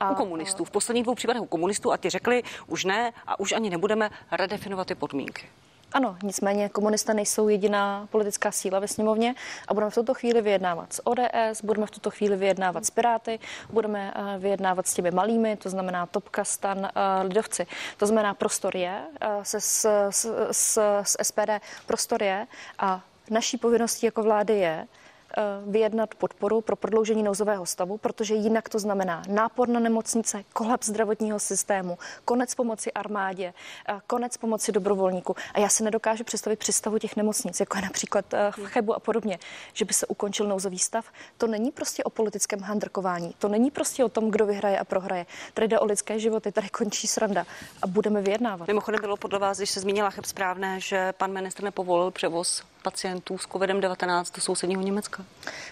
[0.00, 0.64] A, u komunistů.
[0.64, 4.10] V posledních dvou případech u komunistů a ti řekli, už ne a už ani nebudeme
[4.30, 5.46] redefinovat ty podmínky.
[5.92, 9.34] Ano, nicméně komunisté nejsou jediná politická síla ve sněmovně
[9.68, 13.38] a budeme v tuto chvíli vyjednávat s ODS, budeme v tuto chvíli vyjednávat s Piráty,
[13.72, 17.66] budeme eh, vyjednávat s těmi malými, to znamená Topka, Stan, eh, Lidovci.
[17.96, 22.46] To znamená, prostor je, eh, se s, s, s, s SPD prostor je
[22.78, 24.86] a naší povinností jako vlády je
[25.66, 31.38] vyjednat podporu pro prodloužení nouzového stavu, protože jinak to znamená nápor na nemocnice, kolaps zdravotního
[31.38, 33.54] systému, konec pomoci armádě,
[33.88, 35.36] eh, konec pomoci dobrovolníků.
[35.54, 39.00] A já si nedokážu představit představu těch nemocnic, jako je například eh, v Chebu a
[39.00, 39.38] podobně,
[39.72, 41.04] že by se ukončil nouzový stav.
[41.38, 45.26] To není prostě o politickém handrkování, to není prostě o tom, kdo vyhraje a prohraje.
[45.54, 47.46] Tady jde o lidské životy, tady končí sranda
[47.82, 48.68] a budeme vyjednávat.
[48.68, 53.38] Mimochodem bylo podle vás, když se zmínila chyb správné, že pan ministr nepovolil převoz pacientů
[53.38, 55.19] s COVID-19 do sousedního Německa?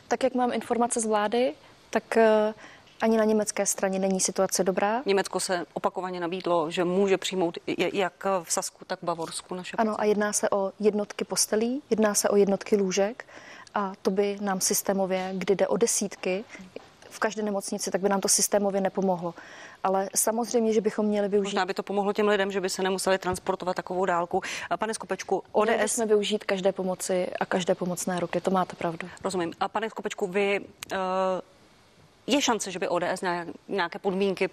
[0.09, 1.55] Tak jak mám informace z vlády,
[1.91, 2.55] tak eh,
[3.01, 5.03] ani na německé straně není situace dobrá.
[5.07, 7.59] Německo se opakovaně nabídlo, že může přijmout
[7.93, 12.15] jak v Sasku, tak v Bavorsku naše Ano, a jedná se o jednotky postelí, jedná
[12.15, 13.25] se o jednotky lůžek
[13.75, 16.45] a to by nám systémově, kdy jde o desítky,
[17.11, 19.35] v každé nemocnici, tak by nám to systémově nepomohlo.
[19.85, 21.47] Ale samozřejmě, že bychom měli využít.
[21.47, 24.43] Možná by to pomohlo těm lidem, že by se nemuseli transportovat takovou dálku.
[24.79, 25.69] Pane Skopečku, ODS.
[25.69, 29.09] Měli jsme využít každé pomoci a každé pomocné ruky, to máte pravdu.
[29.25, 29.53] Rozumím.
[29.61, 30.61] A pane Skopečku, vy.
[30.93, 30.99] Uh,
[32.27, 33.23] je šance, že by ODS
[33.69, 34.51] nějaké podmínky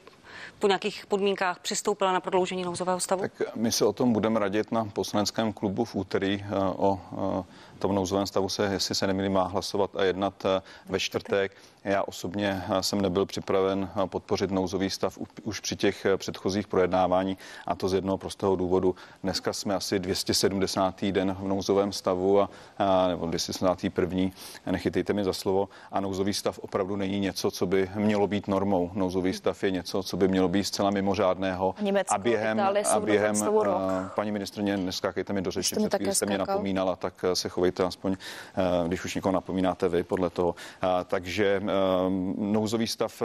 [0.60, 3.22] po nějakých podmínkách přistoupila na prodloužení nouzového stavu?
[3.22, 7.00] Tak my se o tom budeme radit na poslaneckém klubu v úterý eh, o
[7.40, 7.44] eh,
[7.80, 11.52] tom nouzovém stavu se, jestli se nemýlím, má hlasovat a jednat eh, ve čtvrtek.
[11.84, 17.90] Já osobně jsem nebyl připraven podpořit nouzový stav už při těch předchozích projednávání a to
[17.90, 18.96] z jednoho prostého důvodu.
[19.24, 21.06] Dneska jsme asi 270.
[21.06, 24.20] den v nouzovém stavu a, a nebo 271.
[24.72, 28.92] nechytejte mi za slovo a nouzový stav opravdu není něco, co by mělo být normou.
[28.94, 31.76] Nouzový stav je něco, co by mělo být zcela mimořádného.
[31.82, 32.60] Německo, a během,
[32.92, 33.36] a během
[34.16, 38.16] paní ministrně, neskákejte mi do řeči, před chvíli jste mě napomínala, tak se chovejte aspoň,
[38.88, 40.56] když už někoho napomínáte vy podle toho.
[41.06, 41.62] Takže
[42.38, 43.22] nouzový stav,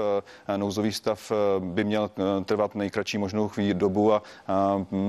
[0.56, 2.10] nouzový stav by měl
[2.44, 4.22] trvat nejkratší možnou dobu a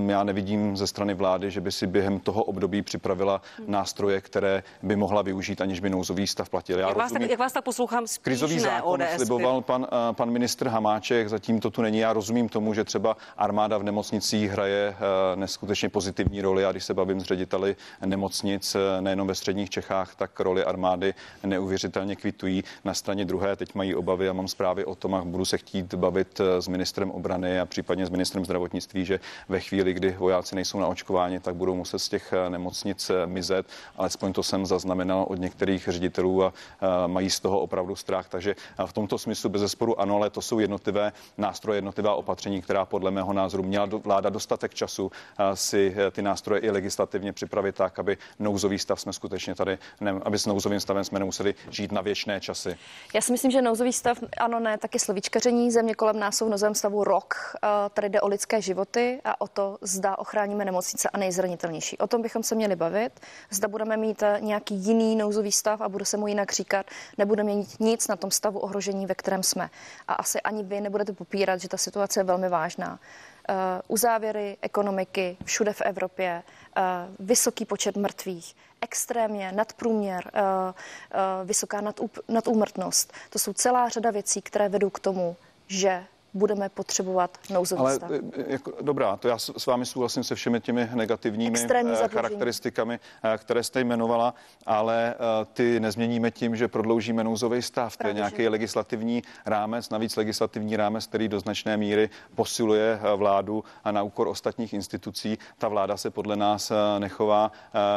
[0.08, 4.96] já nevidím ze strany vlády, že by si během toho období připravila nástroje, které by
[4.96, 6.80] mohla využít, aniž by nouzový stav platil.
[6.80, 10.32] Já jak, vás tak, jak vás tak poslouchám, spíš Krizový zákon ODS sliboval pan, pan
[10.32, 11.98] ministr Hamáček, zatím to tu není.
[11.98, 16.84] Já rozumím tomu, že třeba armáda v nemocnicích hraje eh, neskutečně pozitivní roli a když
[16.84, 21.14] se bavím s řediteli nemocnic eh, nejenom ve středních Čechách, tak roli armády
[21.44, 22.64] neuvěřitelně kvitují.
[22.86, 25.94] Na straně druhé teď mají obavy a mám zprávy o tom a budu se chtít
[25.94, 30.56] bavit eh, s ministrem obrany a případně s ministrem zdravotnictví, že ve chvíli, kdy vojáci
[30.56, 33.66] nejsou na očkování, tak budou muset z těch nemocnic mizet.
[33.98, 36.54] Alespoň to jsem zaznamenal od některých ředitelů a
[37.08, 38.30] mají z toho opravdu strach.
[38.30, 42.86] Takže v tomto smyslu bez zesporu ano, ale to jsou jednotlivé nástroje, jednotlivá opatření, která
[42.86, 45.12] podle mého názoru měla vláda dostatek času
[45.54, 50.12] si eh, ty nástroje i legislativně připravit tak, aby nouzový stav jsme skutečně tady, ne,
[50.24, 52.78] aby s nouzovým stavem jsme nemuseli žít na věčné časy.
[53.14, 55.72] Já si myslím, že nouzový stav, ano, ne, taky slovíčkaření.
[55.72, 57.56] Země kolem nás jsou v nouzovém stavu rok.
[57.94, 61.98] Tady jde o lidské životy a o to, zda ochráníme nemocnice a nejzranitelnější.
[61.98, 63.20] O tom bychom se měli bavit.
[63.50, 66.86] Zda budeme mít nějaký jiný nouzový stav a bude se mu jinak říkat,
[67.18, 69.70] nebudeme mít nic na tom stavu ohrožení, ve kterém jsme.
[70.08, 73.00] A asi ani vy nebudete popírat, že ta situace je velmi vážná.
[73.50, 73.56] Uh,
[73.88, 76.44] uzávěry ekonomiky všude v Evropě,
[76.78, 76.84] uh,
[77.28, 81.82] vysoký počet mrtvých, extrémně nadprůměr, uh, vysoká
[82.30, 83.14] nadúmrtnost.
[83.30, 85.36] To jsou celá řada věcí, které vedou k tomu,
[85.68, 88.12] že budeme potřebovat nouzový Ale, stav.
[88.12, 93.00] Eh, jako, dobrá, to já s vámi souhlasím se všemi těmi negativními eh, charakteristikami,
[93.38, 94.34] které jste jmenovala,
[94.66, 95.16] ale
[95.54, 97.98] ty nezměníme tím, že prodloužíme nouzový stav.
[97.98, 103.92] To je nějaký legislativní rámec, navíc legislativní rámec, který do značné míry posiluje vládu a
[103.92, 105.38] na úkor ostatních institucí.
[105.58, 107.52] Ta vláda se podle nás nechová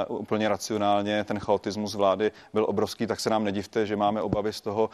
[0.08, 1.24] úplně racionálně.
[1.24, 4.90] Ten chaotismus vlády byl obrovský, tak se nám nedivte, že máme obavy z toho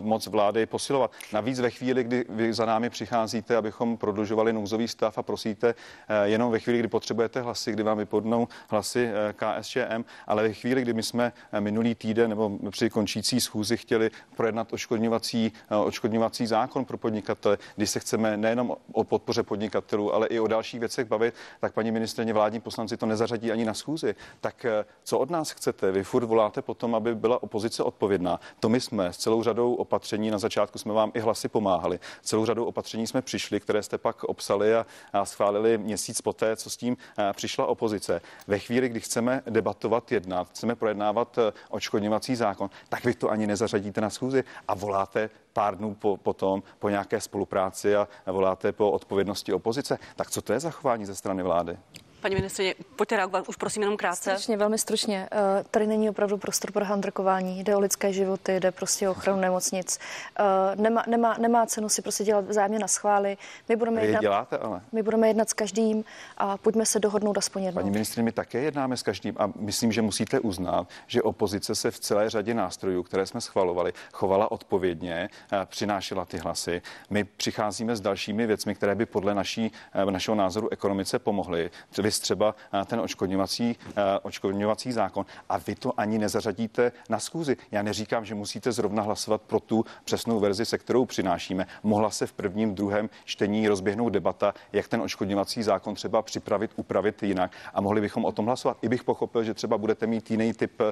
[0.00, 1.10] moc vlády posilovat.
[1.32, 5.74] Navíc ve chvíli, kdy vy za námi námi přicházíte, abychom prodlužovali nouzový stav a prosíte
[6.08, 10.52] eh, jenom ve chvíli, kdy potřebujete hlasy, kdy vám vypadnou hlasy eh, KSČM, ale ve
[10.52, 15.52] chvíli, kdy my jsme eh, minulý týden nebo při končící schůzi chtěli projednat oškodňovací,
[15.84, 20.80] oškodňovací zákon pro podnikatele, kdy se chceme nejenom o podpoře podnikatelů, ale i o dalších
[20.80, 24.14] věcech bavit, tak paní ministrně vládní poslanci to nezařadí ani na schůzi.
[24.40, 24.66] Tak
[25.04, 25.92] co od nás chcete?
[25.92, 28.40] Vy furt voláte potom, aby byla opozice odpovědná.
[28.60, 32.46] To my jsme s celou řadou opatření, na začátku jsme vám i hlasy pomáhali, celou
[32.46, 34.86] řadou opatření jsme přišli, které jste pak obsali a,
[35.24, 36.96] schválili měsíc poté, co s tím
[37.32, 38.20] přišla opozice.
[38.46, 43.46] Ve chvíli, kdy chceme debatovat, jednat, chceme projednávat eh, odškodňovací zákon, tak vy to ani
[43.46, 48.90] nezařadíte na schůzi a voláte pár dnů po, potom po nějaké spolupráci a voláte po
[48.90, 49.98] odpovědnosti opozice.
[50.16, 51.78] Tak co to je zachování ze strany vlády?
[52.24, 54.30] Paní ministrině, pojďte reagovat, už prosím jenom krátce.
[54.30, 55.28] Stručně, velmi stručně.
[55.32, 59.40] Eh, tady není opravdu prostor pro handrkování, jde o lidské životy, jde prostě o ochranu
[59.40, 59.98] nemocnic.
[60.38, 60.44] Eh,
[60.76, 63.36] nemá, nemá, nemá cenu si prostě dělat vzájemně na schvály.
[63.68, 64.80] My budeme, jednat, děláte, ale.
[64.92, 66.04] my budeme jednat s každým
[66.38, 67.82] a pojďme se dohodnout aspoň jednou.
[67.82, 71.90] Paní ministrině, my také jednáme s každým a myslím, že musíte uznat, že opozice se
[71.90, 76.82] v celé řadě nástrojů, které jsme schvalovali, chovala odpovědně, eh, přinášela ty hlasy.
[77.10, 79.72] My přicházíme s dalšími věcmi, které by podle naší,
[80.10, 81.70] našeho názoru ekonomice pomohly.
[82.02, 82.54] Vy třeba
[82.86, 83.76] ten očkodňovací,
[84.22, 87.56] očkodňovací zákon a vy to ani nezařadíte na schůzi.
[87.70, 91.66] Já neříkám, že musíte zrovna hlasovat pro tu přesnou verzi, se kterou přinášíme.
[91.82, 97.22] Mohla se v prvním, druhém čtení rozběhnout debata, jak ten očkodňovací zákon třeba připravit, upravit
[97.22, 98.76] jinak a mohli bychom o tom hlasovat.
[98.82, 100.82] I bych pochopil, že třeba budete mít jiný typ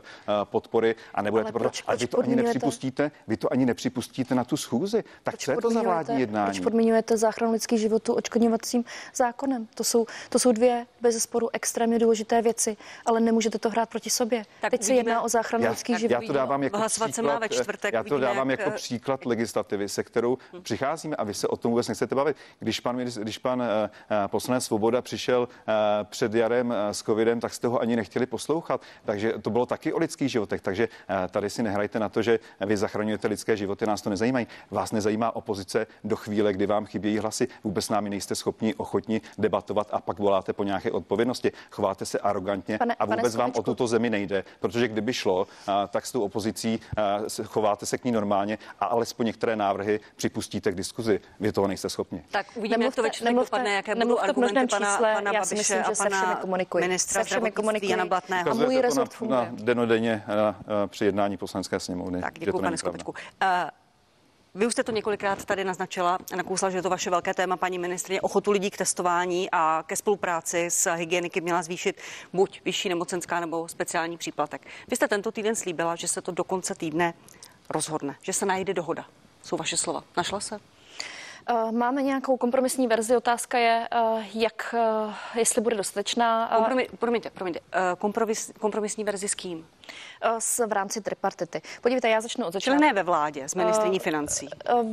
[0.44, 4.44] podpory a nebudete ale proto, ale vy to ani nepřipustíte, vy to ani nepřipustíte na
[4.44, 5.04] tu schůzi.
[5.22, 6.46] Tak co je to za vládní jednání?
[6.46, 9.68] Proč podmiňujete záchranu lidských životů očkodňovacím zákonem?
[9.74, 14.10] To jsou, to jsou dvě bez sporu extrémně důležité věci, ale nemůžete to hrát proti
[14.10, 14.44] sobě.
[14.60, 16.22] Tak Teď se jedná o záchranu lidských životů.
[16.22, 18.60] Já to dávám jako příklad, ve čtvrtek, já to dávám jak...
[18.60, 20.62] jako příklad legislativy, se kterou hmm.
[20.62, 22.36] přicházíme a vy se o tom vůbec nechcete bavit.
[22.58, 23.66] Když pan, když pan uh,
[24.26, 28.80] poslanec Svoboda přišel uh, před jarem uh, s covidem, tak jste ho ani nechtěli poslouchat.
[29.04, 30.60] Takže to bylo taky o lidských životech.
[30.60, 34.46] Takže uh, tady si nehrajte na to, že vy zachraňujete lidské životy, nás to nezajímají.
[34.70, 37.48] Vás nezajímá opozice do chvíle, kdy vám chybějí hlasy.
[37.64, 41.52] Vůbec námi nejste schopni, ochotni debatovat a pak voláte po nějaké odpovědnosti.
[41.70, 45.46] Chováte se arrogantně pane, a vůbec vám o tuto zemi nejde, protože kdyby šlo,
[45.88, 46.80] tak s tou opozicí
[47.44, 51.20] chováte se k ní normálně a alespoň některé návrhy připustíte k diskuzi.
[51.40, 52.24] Vy toho nejste schopni.
[52.30, 55.78] Tak uvidíme, nemluvte, jak to večer dopadne, jaké budou argumenty pana, čísle, pana Babiše myslím,
[55.78, 56.40] a pana
[56.80, 57.90] ministra se všemi komunikuji.
[57.90, 58.50] Jana Blatného.
[58.50, 59.40] A můj rezort funguje.
[59.40, 60.24] Na denodenně
[60.86, 62.20] při jednání poslanecké sněmovny.
[62.20, 63.14] Tak děkuji, pane Skopečku.
[64.54, 67.78] Vy už jste to několikrát tady naznačila, nakousla, že je to vaše velké téma, paní
[67.78, 72.00] ministrině, ochotu lidí k testování a ke spolupráci s hygieniky měla zvýšit
[72.32, 74.66] buď vyšší nemocenská nebo speciální příplatek.
[74.88, 77.14] Vy jste tento týden slíbila, že se to do konce týdne
[77.70, 79.04] rozhodne, že se najde dohoda.
[79.42, 80.04] Jsou vaše slova.
[80.16, 80.60] Našla se?
[81.48, 83.16] Eh, máme nějakou kompromisní verzi.
[83.16, 86.52] Otázka je, eh, jak, eh, jestli bude dostatečná.
[86.56, 87.60] Kompromis, promiňte, promiňte.
[87.98, 89.66] Kompromis, kompromisní verzi s kým?
[90.38, 91.62] S, v rámci tripartity.
[91.80, 92.78] Podívejte, já začnu od začátku.
[92.78, 94.48] Čili ne ve vládě, s ministriní uh, financí.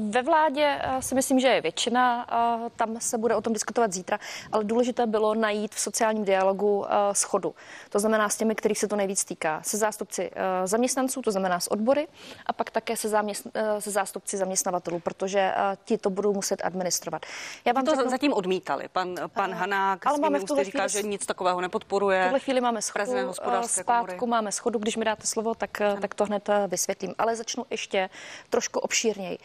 [0.10, 2.28] Ve vládě si myslím, že je většina.
[2.76, 4.20] Tam se bude o tom diskutovat zítra,
[4.52, 7.56] ale důležité bylo najít v sociálním dialogu schodu.
[7.90, 9.62] To znamená s těmi, kterých se to nejvíc týká.
[9.64, 10.32] Se zástupci
[10.64, 12.08] zaměstnanců, to znamená s odbory,
[12.46, 13.48] a pak také se, zaměst,
[13.80, 15.54] se zástupci zaměstnavatelů, protože
[15.86, 17.26] ti to budou muset administrovat.
[17.66, 18.12] Já vám to řeknu...
[18.12, 18.88] zatím odmítali.
[18.92, 21.04] Pan, pan Hanák ale máme v tuhle říká, chvíli...
[21.04, 22.22] že nic takového nepodporuje.
[22.22, 24.30] V tuhle chvíli máme schodu, eh, zpátku komory.
[24.30, 27.16] máme schodu, když mi dáte slovo, tak, eh, tak to hned eh, vysvětlím.
[27.18, 28.10] Ale začnu ještě
[28.50, 29.38] trošku obšírněji.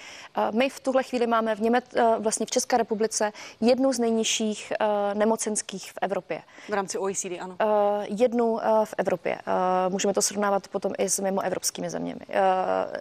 [0.50, 1.84] My v tuhle chvíli máme v, Němec,
[2.18, 4.72] vlastně v České republice jednu z nejnižších
[5.14, 6.42] nemocenských v Evropě.
[6.68, 7.56] V rámci OECD, ano.
[8.02, 9.38] Jednu v Evropě.
[9.88, 12.20] Můžeme to srovnávat potom i s mimo evropskými zeměmi.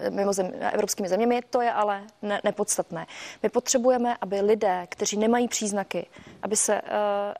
[0.09, 3.05] Mimo zem, evropskými zeměmi, to je ale ne, nepodstatné.
[3.43, 6.05] My potřebujeme aby lidé, kteří nemají příznaky,
[6.41, 6.81] aby se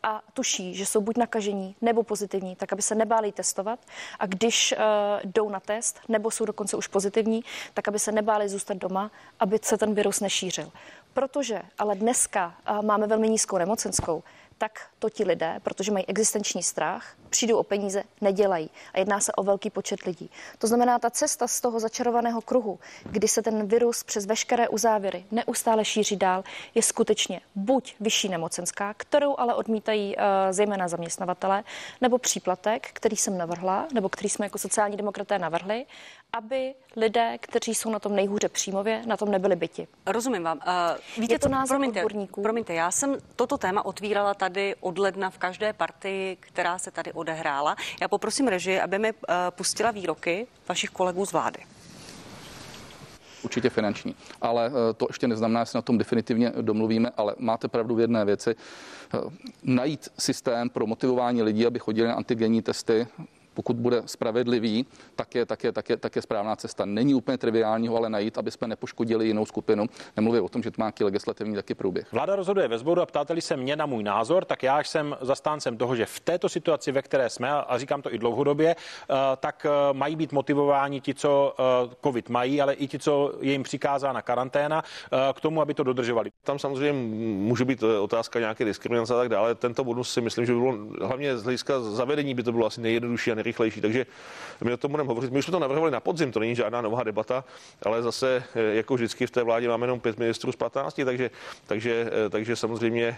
[0.03, 3.79] a tuší, že jsou buď nakažení nebo pozitivní, tak aby se nebáli testovat
[4.19, 4.73] a když
[5.25, 9.59] jdou na test nebo jsou dokonce už pozitivní, tak aby se nebáli zůstat doma, aby
[9.61, 10.71] se ten virus nešířil.
[11.13, 14.23] Protože ale dneska uh, máme velmi nízkou nemocenskou,
[14.57, 18.69] tak to ti lidé, protože mají existenční strach, přijdou o peníze, nedělají.
[18.93, 20.29] A jedná se o velký počet lidí.
[20.57, 25.25] To znamená, ta cesta z toho začarovaného kruhu, kdy se ten virus přes veškeré uzávěry
[25.31, 26.43] neustále šíří dál,
[26.75, 31.63] je skutečně buď vyšší nemocenská, kterou ale odmítají uh, zejména zaměstnavatele,
[32.01, 35.85] nebo příplatek, který jsem navrhla, nebo který jsme jako sociální demokraté navrhli,
[36.37, 39.87] aby lidé, kteří jsou na tom nejhůře příjmově, na tom nebyli byti.
[40.05, 40.57] Rozumím vám.
[40.67, 42.41] Uh, víte, je to názor promiňte, odborníků.
[42.41, 47.13] Promiňte, já jsem toto téma otvírala tady od ledna v každé partii, která se tady
[47.13, 47.75] odehrála.
[48.01, 49.17] Já poprosím režii, aby mi uh,
[49.49, 51.59] pustila výroky vašich kolegů z vlády
[53.43, 54.15] určitě finanční.
[54.41, 57.99] Ale eh, to ještě neznamená, že se na tom definitivně domluvíme, ale máte pravdu v
[57.99, 58.55] jedné věci.
[59.63, 63.07] Najít systém pro motivování lidí, aby chodili na antigenní testy,
[63.53, 64.85] pokud bude spravedlivý,
[65.15, 66.85] tak je, tak je, tak je, tak je správná cesta.
[66.85, 69.85] Není úplně triviální ho ale najít, aby jsme nepoškodili jinou skupinu.
[70.17, 72.11] Nemluvím o tom, že to má nějaký legislativní taky průběh.
[72.11, 75.77] Vláda rozhoduje ve sboru a ptáte se mě na můj názor, tak já jsem zastáncem
[75.77, 79.65] toho, že v této situaci, ve které jsme, a říkám to i dlouhodobě, eh, tak
[79.65, 83.63] eh, mají být motivováni ti, co eh, COVID mají, ale i ti, co je jim
[83.63, 84.83] přikázána karanténa,
[85.33, 86.31] k tomu, aby to dodržovali.
[86.43, 86.99] Tam samozřejmě
[87.37, 89.55] může být otázka nějaké diskriminace a tak dále.
[89.55, 92.81] Tento bonus si myslím, že by bylo hlavně z hlediska zavedení by to bylo asi
[92.81, 93.81] nejjednodušší a nejrychlejší.
[93.81, 94.05] Takže
[94.63, 95.31] my o tom budeme hovořit.
[95.31, 97.43] My už jsme to navrhovali na podzim, to není žádná nová debata,
[97.85, 101.31] ale zase, eh, jako vždycky v té vládě máme jenom pět ministrů z 15, takže,
[101.67, 103.17] takže, eh, takže samozřejmě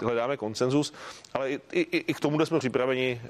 [0.00, 0.92] hledáme konsenzus,
[1.34, 3.20] ale i, i, i k tomu jsme připraveni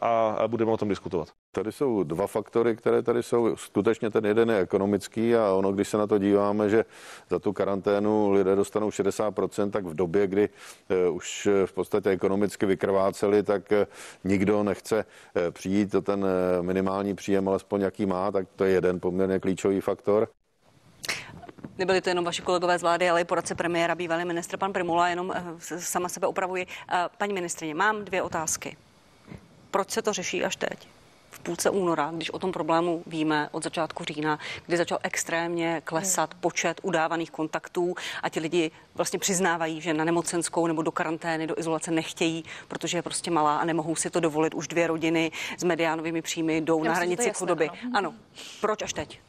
[0.00, 1.28] a, a budeme o tom diskutovat.
[1.52, 3.56] Tady jsou dva faktory, které tady jsou.
[3.56, 6.84] Skutečně ten jeden je ekonomický a ono, když se na to díváme, že
[7.30, 10.48] za tu karanténu lidé dostanou 60%, tak v době, kdy
[11.10, 13.72] už v podstatě ekonomicky vykrváceli, tak
[14.24, 15.04] nikdo nechce
[15.50, 16.26] přijít o ten
[16.60, 20.28] minimální příjem, alespoň jaký má, tak to je jeden poměrně klíčový faktor.
[21.78, 25.08] Nebyli to jenom vaši kolegové z vlády, ale i poradce premiéra, bývalý ministr pan Primula,
[25.08, 26.66] jenom eh, sama sebe opravuji.
[26.92, 28.76] Eh, paní ministrině, mám dvě otázky.
[29.70, 30.88] Proč se to řeší až teď?
[31.38, 36.32] V půlce února, když o tom problému víme od začátku října, kdy začal extrémně klesat
[36.32, 36.40] hmm.
[36.40, 41.58] počet udávaných kontaktů a ti lidi vlastně přiznávají, že na nemocenskou nebo do karantény, do
[41.58, 44.54] izolace nechtějí, protože je prostě malá a nemohou si to dovolit.
[44.54, 47.68] Už dvě rodiny s mediánovými příjmy jdou Já na hranici chudoby.
[47.68, 47.90] Ano.
[47.94, 48.14] ano.
[48.60, 49.20] Proč až teď?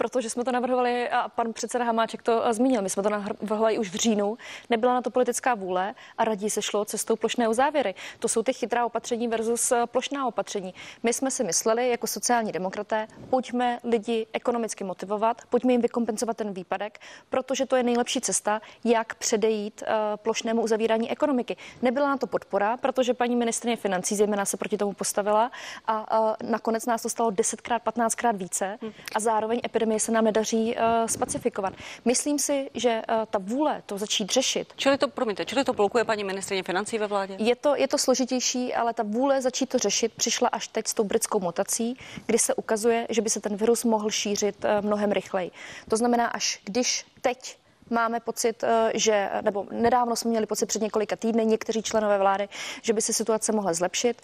[0.00, 2.82] Protože jsme to navrhovali a pan předseda Hamáček to eh, zmínil.
[2.82, 4.38] My jsme to navrhovali už v říjnu,
[4.70, 7.94] nebyla na to politická vůle a raději se šlo cestou plošné uzávěry.
[8.18, 10.74] To jsou ty chytrá opatření versus eh, plošná opatření.
[11.02, 16.52] My jsme si mysleli jako sociální demokraté, pojďme lidi ekonomicky motivovat, pojďme jim vykompenzovat ten
[16.52, 16.98] výpadek,
[17.30, 21.56] protože to je nejlepší cesta, jak předejít uh, plošnému uzavírání ekonomiky.
[21.82, 25.50] Nebyla na to podpora, protože paní ministrině financí zejména se proti tomu postavila
[25.86, 28.78] a nakonec nás to stalo 10krát, 15krát více
[29.14, 31.74] a zároveň epidemie pandemie se nám nedaří uh, spacifikovat.
[32.04, 34.72] Myslím si, že uh, ta vůle to začít řešit.
[34.76, 37.36] Čili to, promiňte, čili to blokuje paní ministrině financí ve vládě?
[37.38, 40.94] Je to, je to složitější, ale ta vůle začít to řešit přišla až teď s
[40.94, 45.12] tou britskou mutací, kdy se ukazuje, že by se ten virus mohl šířit uh, mnohem
[45.12, 45.50] rychleji.
[45.88, 47.56] To znamená, až když teď
[47.90, 52.48] máme pocit, eh, že, nebo nedávno jsme měli pocit před několika týdny, někteří členové vlády,
[52.82, 54.22] že by se situace mohla zlepšit.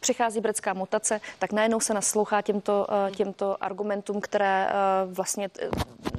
[0.00, 4.72] Přichází britská mutace, tak najednou se naslouchá těmto, eh, těmto argumentům, které eh,
[5.06, 5.50] vlastně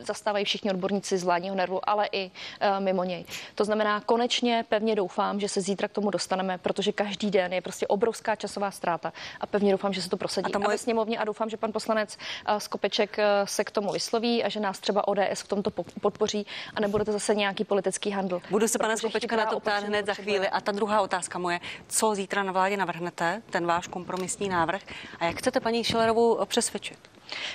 [0.06, 2.32] zastávají všichni odborníci z vládního nervu, ale i
[2.80, 3.26] mimo něj.
[3.56, 7.62] To znamená, konečně pevně doufám, že se zítra k tomu dostaneme, protože každý den je
[7.62, 10.54] prostě obrovská časová ztráta a pevně doufám, že se to prosadí.
[10.54, 10.68] A, moje...
[10.68, 12.18] a ve sněmovně a doufám, že pan poslanec
[12.58, 17.06] Skopeček se k tomu vysloví a že nás třeba ODS k tomto podpoří a nebude
[17.06, 18.42] to zase nějaký politický handl.
[18.50, 20.50] Budu se pana Skopečka na to ptát hned za chvíli.
[20.50, 24.82] A ta druhá otázka moje, co zítra na vládě navrhnete, ten váš kompromisní návrh
[25.20, 26.98] a jak chcete paní Šilerovou přesvědčit?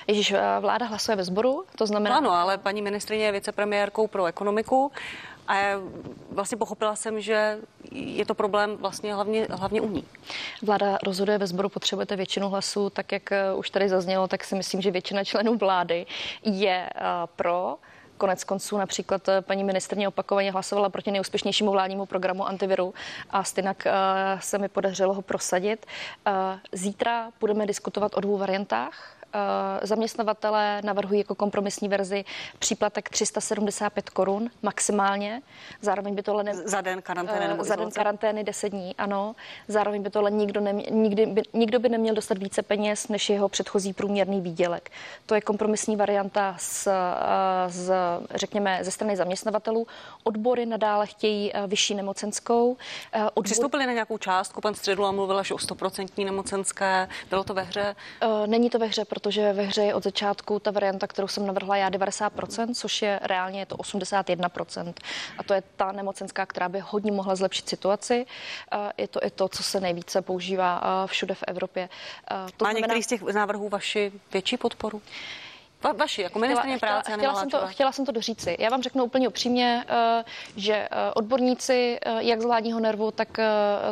[0.07, 2.17] Ježíš, eh, vláda hlasuje ve sboru, to znamená...
[2.17, 4.93] Ano, ale paní ministrině je vicepremiérkou pro ekonomiku
[5.49, 5.55] a
[6.31, 7.59] vlastně pochopila jsem, že
[7.93, 10.05] je to problém vlastně hlavně, hlavně u ní.
[10.63, 14.55] Vláda rozhoduje ve sboru, potřebujete většinu hlasů, tak jak eh, už tady zaznělo, tak si
[14.55, 16.07] myslím, že většina členů vlády
[16.45, 16.91] je
[17.37, 17.79] pro.
[18.23, 22.95] Konec konců například eh, paní ministrně opakovaně hlasovala proti neúspěšnějšímu vládnímu programu antiviru
[23.31, 25.87] a stejnak uh, se mi podařilo ho prosadit.
[26.27, 26.33] Uh,
[26.73, 29.17] zítra budeme diskutovat o dvou variantách.
[29.35, 32.25] Eh, zaměstnavatele navrhují jako kompromisní verzi
[32.59, 35.43] příplatek 375 korun maximálně.
[35.81, 36.55] Zároveň by to ale ne...
[36.55, 39.35] Za den karantény nebo Za den karantény 10 dní, ano.
[39.69, 40.87] Zároveň by to ale nikdo, nemě...
[40.91, 44.91] nikdy by, nikdo by neměl dostat více peněz než jeho předchozí průměrný výdělek.
[45.27, 46.93] To je kompromisní varianta z, eh,
[47.69, 47.95] z,
[48.35, 49.87] řekněme, ze strany zaměstnavatelů.
[50.25, 52.77] Odbory nadále chtějí eh, vyšší nemocenskou.
[53.35, 53.45] Odbor...
[53.45, 57.09] Přistoupili na nějakou částku, pan Středula mluvil že o 100% nemocenské.
[57.31, 57.97] Bylo to ve hře?
[58.47, 59.22] Není to ve hře, protože
[59.53, 63.61] ve hře je od začátku ta varianta, kterou jsem navrhla já 90%, což je reálně
[63.61, 64.95] je to 81%.
[65.39, 68.27] A to je ta nemocenská, která by hodně mohla zlepšit situaci.
[68.99, 71.89] Je to i to, co se nejvíce používá všude v Evropě.
[72.29, 72.79] To Má znamená...
[72.79, 75.03] některý z těch návrhů vaši větší podporu?
[75.83, 77.13] Va, vaši, jako ministrině práce.
[77.13, 78.57] Chtěla, chtěla, jsem to, chtěla jsem to doříci.
[78.59, 80.25] Já vám řeknu úplně upřímně, eh,
[80.57, 83.29] že eh, odborníci, eh, jak z vládního nervu, tak,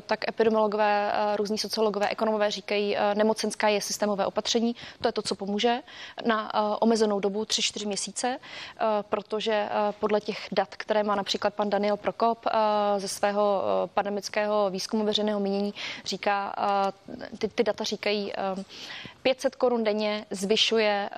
[0.07, 4.77] tak epidemiologové, různí sociologové, ekonomové říkají, nemocenská je systémové opatření.
[5.01, 5.79] To je to, co pomůže
[6.27, 8.39] na omezenou dobu 3-4 měsíce,
[9.09, 12.47] protože podle těch dat, které má například pan Daniel Prokop
[12.99, 13.63] ze svého
[13.95, 15.75] pandemického výzkumu veřejného mínění,
[16.05, 16.55] říká,
[17.39, 18.33] ty, ty data říkají,
[19.23, 21.17] 500 korun denně zvyšuje eh,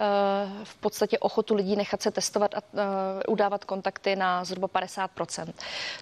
[0.64, 5.52] v podstatě ochotu lidí nechat se testovat a eh, udávat kontakty na zhruba 50%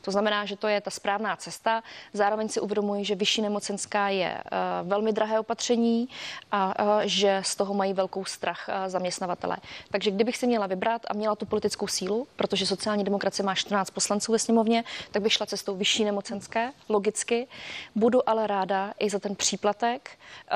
[0.02, 1.82] To znamená, že to je ta správná cesta.
[2.12, 6.08] Zároveň si uvědomuji, že vyšší nemocenská je eh, velmi drahé opatření
[6.52, 9.56] a že z toho mají velkou strach zaměstnavatele.
[9.90, 13.90] Takže kdybych si měla vybrat a měla tu politickou sílu, protože sociální demokracie má 14
[13.90, 17.46] poslanců ve sněmovně, tak bych šla cestou vyšší nemocenské, logicky.
[17.94, 20.10] Budu ale ráda i za ten příplatek.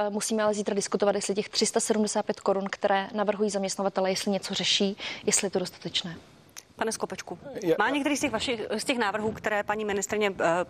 [0.09, 5.47] Musíme ale zítra diskutovat, jestli těch 375 korun, které navrhují zaměstnavatele, jestli něco řeší, jestli
[5.47, 6.17] je to dostatečné.
[6.77, 7.39] Pane Skopečku,
[7.79, 10.65] má některý z těch, vašich, z těch návrhů, které paní ministrně eh,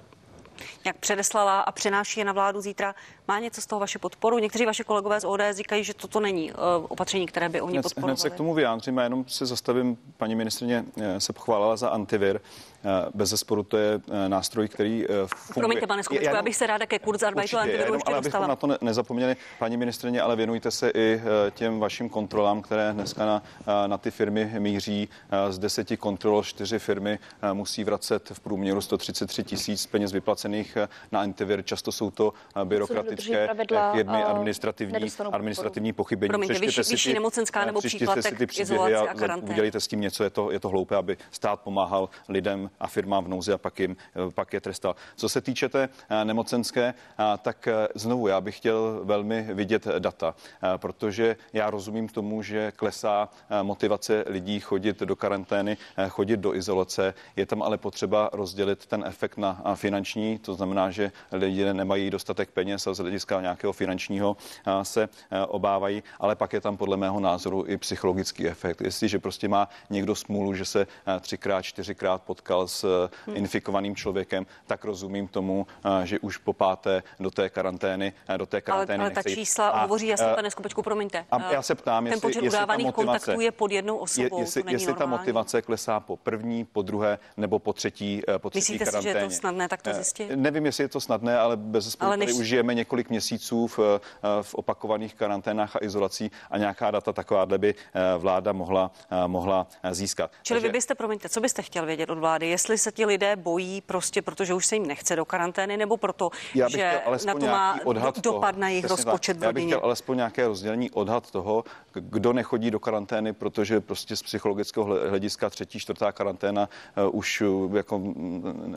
[0.84, 2.94] nějak předeslala a přenáší je na vládu zítra.
[3.28, 4.38] Má něco z toho vaše podporu?
[4.38, 6.58] Někteří vaše kolegové z ODS říkají, že toto není uh,
[6.88, 8.10] opatření, které by oni podporovali.
[8.12, 9.98] Hned se k tomu vyjádřím, jenom se zastavím.
[10.16, 12.40] Paní ministrině eh, se pochválila za antivir.
[12.84, 15.54] Eh, bez zesporu to je nástroj, který funguje.
[15.54, 18.46] Promiňte, pane Skopečku, já bych se ráda ke Kurzarbeitu antiviru ještě ale dostala.
[18.46, 21.20] na to nezapomněli, paní ministrině, ale věnujte se i
[21.50, 23.42] těm vašim kontrolám, které dneska na,
[23.86, 25.08] na ty firmy míří.
[25.50, 27.18] Z deseti kontrol čtyři firmy
[27.52, 30.78] musí vracet v průměru 133 tisíc peněz vyplacených
[31.12, 31.64] na antivir.
[31.64, 32.32] Často jsou to
[32.64, 33.48] byrokratické
[33.92, 36.28] firmy, administrativní, administrativní pochybení.
[36.28, 39.36] Promiňte, vyšší, vyšší ty, nemocenská nebo příplatek, ty izolace a, a.
[39.36, 43.24] Udělejte s tím něco, je to, je to hloupé, aby stát pomáhal lidem a firmám
[43.24, 43.96] v nouzi a pak, jim,
[44.34, 44.96] pak je trestal.
[45.16, 45.88] Co se týče té
[46.24, 46.94] nemocenské,
[47.42, 50.34] tak znovu já bych chtěl velmi vidět data,
[50.76, 53.28] protože já rozumím tomu, že klesá
[53.62, 55.76] motivace lidí chodit do karantény,
[56.08, 57.14] chodit do izolace.
[57.36, 62.50] Je tam ale potřeba rozdělit ten efekt na finanční, to znamená, že lidé nemají dostatek
[62.50, 64.36] peněz a z hlediska nějakého finančního
[64.82, 65.08] se
[65.48, 68.80] obávají, ale pak je tam podle mého názoru i psychologický efekt.
[68.80, 70.86] Jestliže prostě má někdo smůlu, že se
[71.20, 73.36] třikrát, čtyřikrát potkal s hmm.
[73.36, 75.66] infikovaným člověkem, tak rozumím tomu,
[76.04, 79.82] že už po páté do té karantény, do té karantény Ale, ale ta čísla a,
[79.82, 81.24] hovoří jasně, pane Skopečku, promiňte.
[81.30, 84.38] A já se ptám, ten jestli, počet jestli udávaných motivace, kontaktů je pod jednou osobou.
[84.38, 85.12] Je, jestli, to není jestli normální.
[85.12, 89.12] ta motivace klesá po první, po druhé nebo po třetí, po třetí Myslíte karanténě.
[89.12, 90.30] si, že je to snadné tak to zjistit?
[90.36, 92.32] Nevím, jestli je to snadné, ale bez ale než...
[92.32, 94.00] už žijeme několik měsíců v,
[94.42, 99.66] v opakovaných karanténách a izolací a nějaká data takováhle by eh, vláda mohla, eh, mohla
[99.82, 100.30] eh, získat.
[100.42, 100.68] Čili Takže...
[100.68, 102.48] vy byste, promiňte, co byste chtěl vědět od vlády?
[102.54, 106.30] Jestli se ti lidé bojí prostě, protože už se jim nechce do karantény, nebo proto,
[106.54, 109.42] já bych že na to má odhad dopad toho, na jejich rozpočet tak.
[109.42, 109.62] v rodině?
[109.62, 114.22] Já bych chtěl alespoň nějaké rozdělení odhad toho, kdo nechodí do karantény, protože prostě z
[114.22, 116.68] psychologického hlediska třetí, čtvrtá karanténa
[117.06, 117.42] uh, už
[117.72, 117.98] jako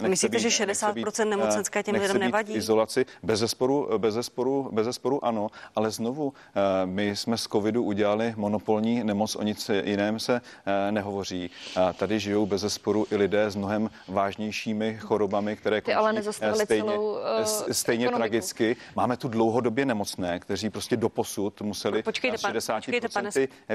[0.07, 2.53] Myslíte, být, že 60% nemocenské těm lidem nevadí?
[2.53, 6.33] Izolaci bez zesporu, bez zesporu, bez zesporu ano, ale znovu
[6.85, 11.49] my jsme z covidu udělali monopolní nemoc, o nic jiném se eh, nehovoří.
[11.95, 16.83] Tady žijou bez zesporu i lidé s mnohem vážnějšími chorobami, které končí ale eh, stejně,
[16.83, 17.19] celou, uh,
[17.71, 18.29] stejně ekonomiku.
[18.29, 18.75] tragicky.
[18.95, 23.29] Máme tu dlouhodobě nemocné, kteří prostě doposud museli počkejte, 60% počkejte, pane,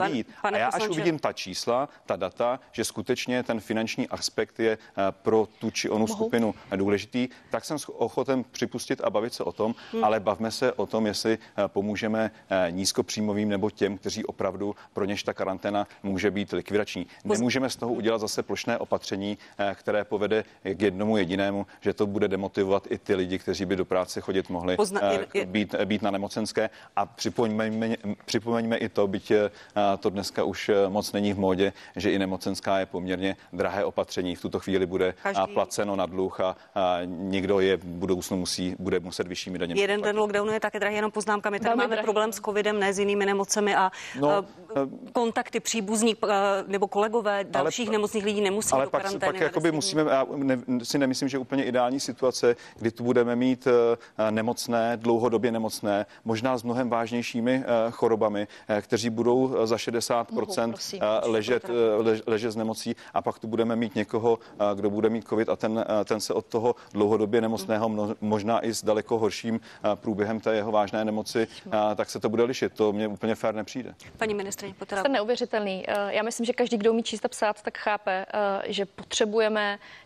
[0.09, 0.29] vyjít.
[0.43, 4.79] Pane, A já až uvidím ta čísla, ta data, že skutečně ten finanční aspekt je
[5.11, 6.15] pro tu či onu Mohu?
[6.15, 10.05] skupinu důležitý, tak jsem ochoten připustit a bavit se o tom, hmm.
[10.05, 12.31] ale bavme se o tom, jestli pomůžeme
[12.71, 17.07] nízkopříjmovým nebo těm, kteří opravdu pro něž ta karanténa může být likvidační.
[17.25, 19.39] Nemůžeme z toho udělat zase plošné opatření,
[19.75, 20.45] které povede
[20.75, 24.51] k jednomu jedinému, že to bude demotivovat i ty lidi, kteří by do práce chodit
[24.51, 26.71] mohli Pozna, eh, je, být, být na nemocenské.
[26.97, 29.51] A připomeňme, připomeňme i to, byť eh,
[30.01, 34.37] to dneska už moc není v módě, že i nemocenská je poměrně drahé opatření.
[34.37, 35.55] V tuto chvíli bude Každý...
[35.55, 39.81] placeno na dluh a, a někdo je v budoucnu musí, bude muset vyššími daněmi.
[39.81, 41.51] Jeden den lockdownu je také drahý, jenom poznámka.
[41.51, 42.05] My tady máme drahý.
[42.05, 44.45] problém s covidem, ne s jinými nemocemi a no,
[45.13, 46.17] kontakty příbuzní
[46.67, 49.33] nebo kolegové dalších ale, nemocných lidí nemusí ale do pak, karantény.
[49.33, 53.69] pak jakoby musíme, já ne, si nemyslím, že úplně ideální situace, kdy tu budeme mít
[54.31, 58.47] nemocné, dlouhodobě nemocné, možná s mnohem vážnějšími chorobami,
[58.81, 60.75] kteří budou za 60% prosím,
[61.23, 64.39] ležet, lež, ležet z nemocí a pak tu budeme mít někoho,
[64.75, 68.85] kdo bude mít covid a ten, ten se od toho dlouhodobě nemocného, možná i s
[68.85, 69.61] daleko horším
[69.95, 71.49] průběhem té jeho vážné nemoci,
[71.97, 72.73] tak se to bude lišit.
[72.73, 73.95] To mě úplně fér nepřijde.
[74.19, 75.85] Paní ministrině Jste neuvěřitelný.
[75.89, 79.52] Eh, já myslím, že každý, kdo umí číst a psát, tak chápe, eh, že potřebujeme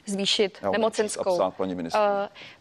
[0.06, 1.36] zvýšit Já nemocenskou.
[1.36, 1.80] Psát, paní uh,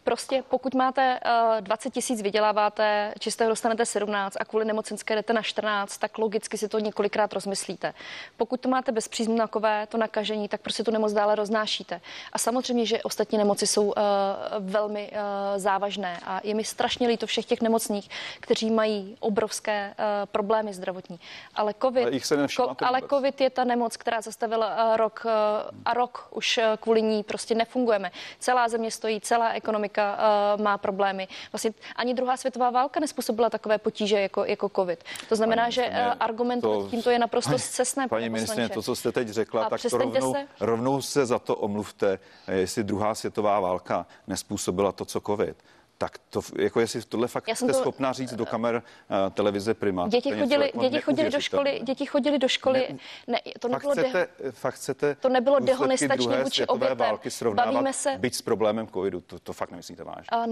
[0.06, 5.42] prostě pokud máte uh, 20 tisíc, vyděláváte, čistého dostanete 17 a kvůli nemocenské jdete na
[5.42, 7.94] 14, tak logicky si to několikrát rozmyslíte.
[8.38, 12.02] Pokud to máte bezpříznakové, to nakažení, tak prostě tu nemoc dále roznášíte.
[12.34, 13.94] A samozřejmě, že ostatní nemoci jsou uh,
[14.60, 15.18] velmi uh,
[15.58, 21.20] závažné a je mi strašně líto všech těch nemocných, kteří mají obrovské uh, problémy zdravotní.
[21.56, 25.32] Ale COVID, ale, se ko, ale COVID je ta nemoc, která zastavila uh, rok uh,
[25.86, 28.12] a rok už uh, kvůli ní prostě nefungujeme.
[28.40, 31.28] Celá země stojí, celá ekonomika uh, má problémy.
[31.52, 35.04] Vlastně ani druhá světová válka nespůsobila takové potíže jako, jako COVID.
[35.30, 38.08] To znamená, paní že uh, argumentovat to, tímto je naprosto cestné.
[38.08, 40.48] Paní ministrině, to, co jste teď řekla, a tak to rovnou se...
[40.60, 42.20] rovnou se za to omluvte,
[42.52, 45.58] jestli druhá světová válka nespůsobila to, co COVID
[46.06, 50.08] tak to, jako jestli tohle fakt jste to- schopná říct do kamer uh, televize Prima.
[50.08, 52.88] Děti je něco chodili, jako děti chodili do školy, děti chodili do školy.
[52.90, 52.98] Ne,
[53.28, 56.98] Ne, to Fakt nebylo de, chcete, fakt chcete to nebylo dehonestační vůči obětem.
[56.98, 60.28] války srovnávat, Bavíme se- byť s problémem covidu, to, to fakt nemyslíte vážně.
[60.32, 60.46] a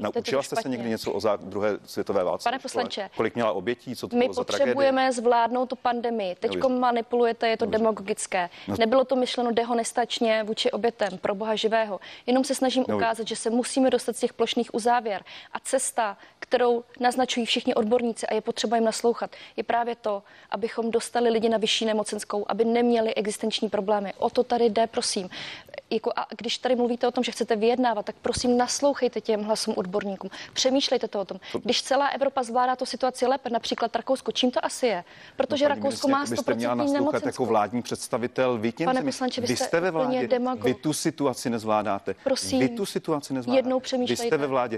[0.00, 2.44] Naučila jste se někdy něco o zá, druhé světové válce?
[2.44, 6.34] Pane poslanče, Kolik měla obětí, co to My bylo za potřebujeme zvládnout tu pandemii.
[6.34, 7.78] Teď manipulujete, je to Dobře.
[7.78, 8.50] demagogické.
[8.68, 8.76] No.
[8.78, 12.00] Nebylo to myšleno dehonestačně vůči obětem, pro boha živého.
[12.26, 15.24] Jenom se snažím ukázat, že se musíme dostat z těch plošných uzávěr.
[15.52, 20.90] A cesta, kterou naznačují všichni odborníci a je potřeba jim naslouchat, je právě to, abychom
[20.90, 24.12] dostali lidi na vyšší nemocenskou, aby neměli existenční problémy.
[24.18, 25.28] O to tady jde, prosím.
[25.90, 29.74] Jako a když tady mluvíte o tom, že chcete vyjednávat, tak prosím naslouchejte těm hlasům
[29.76, 30.30] odborníkům.
[30.52, 31.40] Přemýšlejte to o tom.
[31.64, 35.04] Když celá Evropa zvládá tu situaci lépe, například Rakousko, čím to asi je?
[35.36, 37.28] Protože No, Rakousko má ministryně, byste měla 100% naslouchat nemocenskou.
[37.28, 38.58] jako vládní představitel.
[38.58, 40.28] Vy, těm Pane poslanče, vy vy jste ve vládě,
[40.62, 42.14] vy tu situaci nezvládáte.
[42.24, 43.58] Prosím, vy tu situaci nezvládáte.
[43.58, 44.26] jednou Vy přemýšlejte.
[44.26, 44.77] jste ve vládě.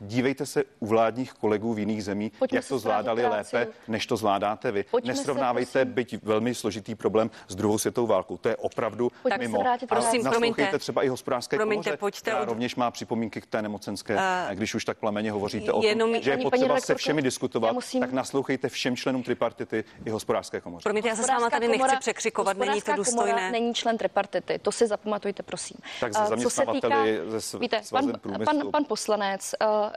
[0.00, 3.56] Dívejte se u vládních kolegů v jiných zemích, Pojďme jak se to zvládali práci.
[3.56, 4.84] lépe, než to zvládáte vy.
[4.90, 5.94] Pojďme se, Nesrovnávejte, prosím.
[5.94, 8.36] byť velmi složitý problém s druhou světovou válkou.
[8.36, 9.60] To je opravdu Pojďme se mimo.
[9.60, 10.04] vrátit A práci.
[10.08, 10.78] Prosím, naslouchejte promiňte.
[10.78, 14.18] třeba i hospodářské Promiňte, komoře, pojďte která od- rovněž má připomínky k té nemocenské,
[14.54, 17.72] když už tak plameně hovoříte o tom, že je Paní- paní potřeba se všemi diskutovat,
[17.72, 20.82] musím- tak naslouchejte všem členům tripartity i hospodářské komoře.
[20.82, 23.50] Promiňte, já se s váma tady nechci překřikovat, není to důstojné.
[23.52, 25.76] Není člen tripartity, to si zapamatujte, prosím.
[26.00, 28.44] Tak se A co zaměstnavateli ze víte, svazem pan, průmyslu.
[28.44, 29.87] pan, pan poslanec uh, uh, s-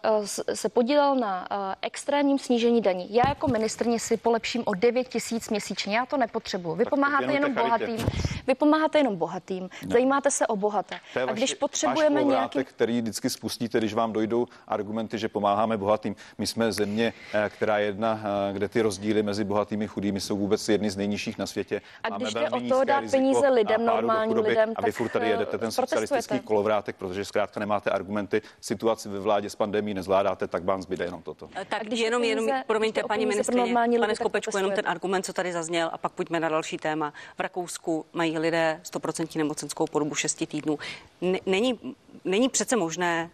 [0.54, 3.14] se podílel na uh, extrémním snížení daní.
[3.14, 6.76] Já jako ministrně si polepším o 9 tisíc měsíčně, já to nepotřebuju.
[6.76, 7.86] Vy Tak pomáháte jenom charitě.
[7.88, 8.06] bohatým.
[8.48, 9.70] Vy pomáháte jenom bohatým.
[9.92, 11.00] Zajímáte se o bohaté.
[11.14, 15.30] To je A když váš potřebujeme nějaký který vždycky spustíte, když vám dojdou argumenty, že
[15.30, 16.16] pomáháme bohatým.
[16.38, 20.22] My jsme země, eh, která je jedna, eh, kde ty rozdíly mezi bohatými a chudými
[20.22, 21.82] jsou vůbec jedny z nejnižších na světě.
[22.04, 25.10] A Máme když jde o to dát peníze lidem, normálním chudoby lidem, A vy furt
[25.10, 29.94] tady eh, jedete ten socialistický kolovrátek, protože zkrátka nemáte argumenty, situaci ve vládě s pandemí
[29.94, 31.50] nezvládáte, tak vám zbyde jenom toto.
[31.70, 35.34] Tak A když jenom, jenom, promiňte, paní ministrině, pane tak Skopečku, jenom ten argument, co
[35.34, 37.14] tady zazněl, a pak pojďme na další téma.
[37.38, 40.80] V Rakousku mají lidé 100% nemocenskou po dobu 6 týdnů.
[41.46, 41.80] Není,
[42.26, 43.30] není přece možné,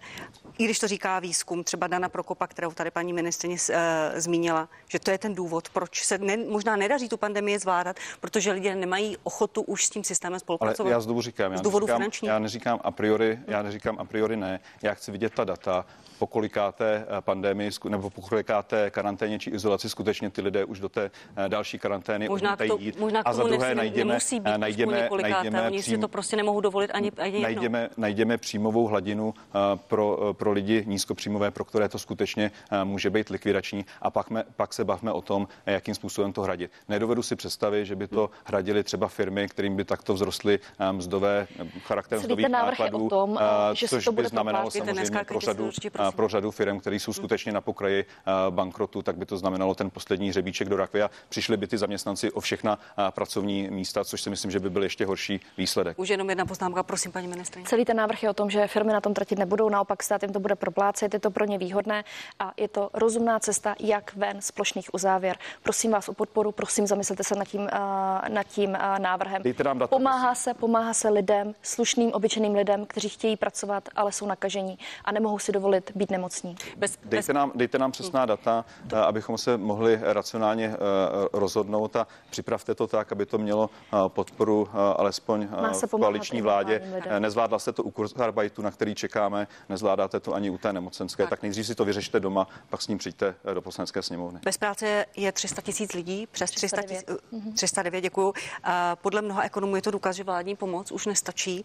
[0.58, 3.76] i když to říká výzkum, třeba Dana Prokopa, kterou tady paní ministrině uh,
[4.20, 8.52] zmínila, že to je ten důvod, proč se ne, možná nedaří tu pandemii zvládat, protože
[8.52, 10.90] lidé nemají ochotu už s tím systémem Ale spolupracovat.
[10.90, 14.38] já znovu říkám, já z důvodu neříkám, já neříkám a priori, já neříkám a priori
[14.38, 14.60] ne.
[14.82, 15.86] Já chci vidět ta data,
[16.20, 20.90] po kolikáté eh, pandemii nebo po kolikáté karanténě či izolaci skutečně ty lidé už do
[20.90, 23.00] té eh, další karantény Možná odmítají to, jít.
[23.00, 26.08] možná a za druhé nemusí, najdeme, nemusí být eh, najdeme, najdeme, oni si přím- to
[26.08, 27.42] prostě nemohou dovolit ani, ani jednou.
[27.42, 29.34] najdeme, najdeme příjmovou hladinu
[29.88, 32.52] pro, pro lidi nízkopříjmové, pro které to skutečně
[32.84, 36.72] může být likvidační a pak, me, pak se bavme o tom, jakým způsobem to hradit.
[36.90, 40.60] Nedovedu si představit, že by to hradili třeba firmy, kterým by takto vzrostly
[40.92, 41.48] mzdové
[41.80, 43.40] charakter mzdových je o nákladů, tom,
[43.74, 45.72] že což to by bude znamenalo samozřejmě pro si řadu,
[46.08, 49.76] eh, pro řadu firm, které jsou skutečně na pokraji eh, bankrotu, tak by to znamenalo
[49.76, 54.04] ten poslední hřebíček do rakve a přišli by ty zaměstnanci o všechna eh, pracovní místa,
[54.04, 56.00] což si myslím, že by byl ještě horší výsledek.
[56.00, 57.68] Už jenom jedna poznámka, prosím, paní ministrině.
[57.68, 60.34] Celý ten návrh je o tom, že firmy na tom tratit nebudou, naopak stát jim
[60.34, 62.04] to bude proplácet, je to pro ně výhodné
[62.40, 65.38] a je to rozumná cesta, jak ven z plošných uzávěr.
[65.64, 67.70] Prosím vás o podporu, prosím, zamyslete se nad tím, uh,
[68.30, 69.42] nad tím návrhem.
[69.44, 74.80] Data, pomáhá se, pomáhá se lidem, slušným, obyčejným lidem, kteří chtějí pracovat, ale jsou nakažení
[75.06, 76.56] a nemohou si dovolit být nemocní.
[76.78, 80.78] Bez, bez, Dejte nám, dejte nám přesná data, eh, abychom se mohli racionálně eh,
[81.34, 85.48] rozhodnout a připravte to tak, aby to mělo eh, podporu alespoň
[85.88, 87.02] v koaliční vládě.
[87.20, 91.30] Nezvládla jste to u kurzarbeitu, na který čekáme, nezvládáte to ani u té nemocenské, tak,
[91.30, 94.40] tak nejdřív si to vyřešte doma, pak s ním přijďte do poslanecké sněmovny.
[94.44, 97.06] Bez práce je 300 tisíc lidí, přes 300 309.
[97.06, 98.34] tisíc, uh, 309, děkuju.
[99.02, 101.64] Podle mnoha ekonomů je to důkaz, že vládní pomoc už nestačí.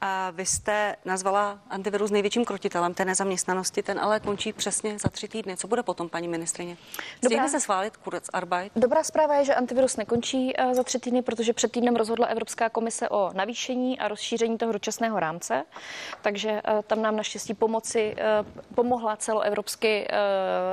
[0.00, 5.28] A vy jste nazvala antivirus největším krotitelem té nezaměstnanosti, ten ale končí přesně za tři
[5.28, 5.56] týdny.
[5.56, 6.76] Co bude potom, paní ministrině?
[7.24, 8.72] Stihne se schválit Kurzarbeit?
[8.76, 12.68] Dobrá zpráva je, že antivirus nekončí eh, za tři týdny, protože před týdnem rozhodla Evropská
[12.68, 15.64] komise o navýšení a rozšíření toho dočasného rámce.
[16.22, 18.24] Takže eh, tam nám naštěstí pomoci eh,
[18.74, 20.08] pomohla celoevropsky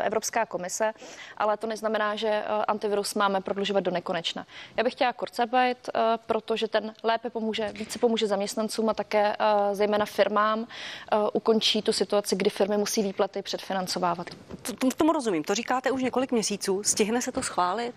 [0.04, 0.93] Evropská komise,
[1.38, 4.45] ale to neznamená, že antivirus máme prodlužovat do nekonečna.
[4.78, 5.89] Já bych chtěla Kurzarbeit,
[6.26, 9.36] protože ten lépe pomůže, více pomůže zaměstnancům a také
[9.72, 10.68] zejména firmám
[11.34, 14.29] ukončí tu situaci, kdy firmy musí výplaty předfinancovávat.
[14.61, 15.43] To, to, tomu rozumím.
[15.43, 16.83] To říkáte už několik měsíců.
[16.83, 17.93] Stihne se to schválit?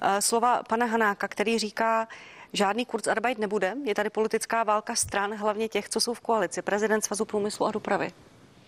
[0.00, 2.08] Eh, Slova pana Hanáka, který říká,
[2.52, 3.74] žádný Kurzarbeit nebude.
[3.84, 6.62] Je tady politická válka stran, hlavně těch, co jsou v koalici.
[6.62, 8.12] Prezident Svazu průmyslu a dopravy.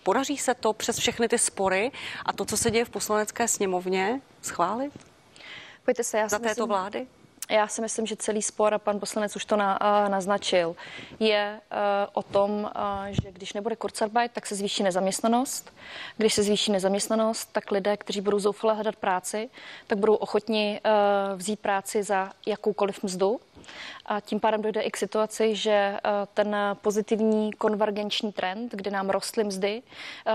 [0.03, 1.91] Podaří se to přes všechny ty spory
[2.25, 4.93] a to, co se děje v poslanecké sněmovně, schválit
[5.87, 7.07] Pojďte se, já za této myslím, vlády?
[7.49, 10.75] Já si myslím, že celý spor, a pan poslanec už to na, uh, naznačil,
[11.19, 11.77] je uh,
[12.13, 12.69] o tom, uh,
[13.09, 15.73] že když nebude Kurzarbeit, tak se zvýší nezaměstnanost.
[16.17, 19.49] Když se zvýší nezaměstnanost, tak lidé, kteří budou zoufale hledat práci,
[19.87, 23.39] tak budou ochotni uh, vzít práci za jakoukoliv mzdu.
[24.05, 25.97] A tím pádem dojde i k situaci, že
[26.33, 29.83] ten pozitivní konvergenční trend, kdy nám rostly mzdy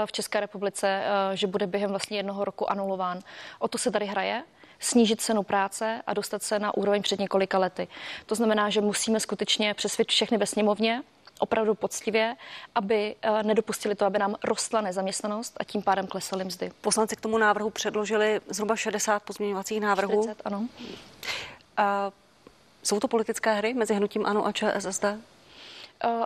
[0.07, 1.03] v České republice,
[1.35, 3.21] že bude během vlastně jednoho roku anulován.
[3.59, 4.43] O to se tady hraje
[4.83, 7.89] snížit cenu práce a dostat se na úroveň před několika lety.
[8.27, 11.03] To znamená, že musíme skutečně přesvědčit všechny ve sněmovně,
[11.39, 12.37] opravdu poctivě,
[12.75, 16.73] aby eh, nedopustili to, aby nám rostla nezaměstnanost a tím pádem klesaly mzdy.
[16.81, 20.23] Poslanci k tomu návrhu předložili zhruba 60 pozměňovacích návrhů.
[20.23, 20.69] 40, ano.
[21.77, 22.11] A
[22.83, 25.05] jsou to politické hry mezi hnutím ANO a ČSSD?
[25.05, 25.19] Eh,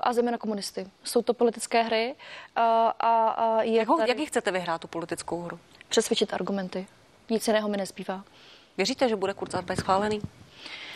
[0.02, 0.86] a zejména komunisty.
[1.04, 2.14] Jsou to politické hry
[2.56, 4.10] a, a, a je jak, ho, tady...
[4.10, 5.58] jak ji chcete vyhrát, tu politickou hru?
[5.88, 6.86] Přesvědčit argumenty.
[7.30, 8.24] Nic jiného mi nezbývá.
[8.76, 10.20] Věříte, že bude Kurzarbeit schválený?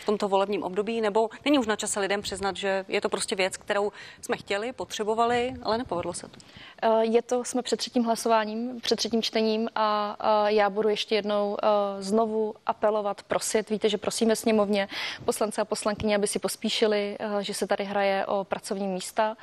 [0.01, 3.37] v tomto volebním období, nebo není už na čase lidem přiznat, že je to prostě
[3.37, 6.39] věc, kterou jsme chtěli, potřebovali, ale nepovedlo se to?
[6.83, 11.14] Eh, je to, jsme před třetím hlasováním, před třetím čtením a, a já budu ještě
[11.14, 11.66] jednou eh,
[12.03, 13.70] znovu apelovat, prosit.
[13.70, 14.89] Víte, že prosíme sněmovně
[15.24, 19.37] poslance a poslankyně, aby si pospíšili, eh, že se tady hraje o pracovní místa.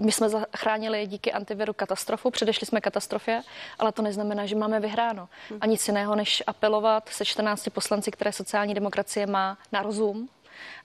[0.00, 3.42] My jsme zachránili díky antiviru katastrofu, předešli jsme katastrofě,
[3.78, 5.28] ale to neznamená, že máme vyhráno.
[5.60, 10.28] A nic jiného, než apelovat se 14 poslanci, které sociální demokracie má na rozum,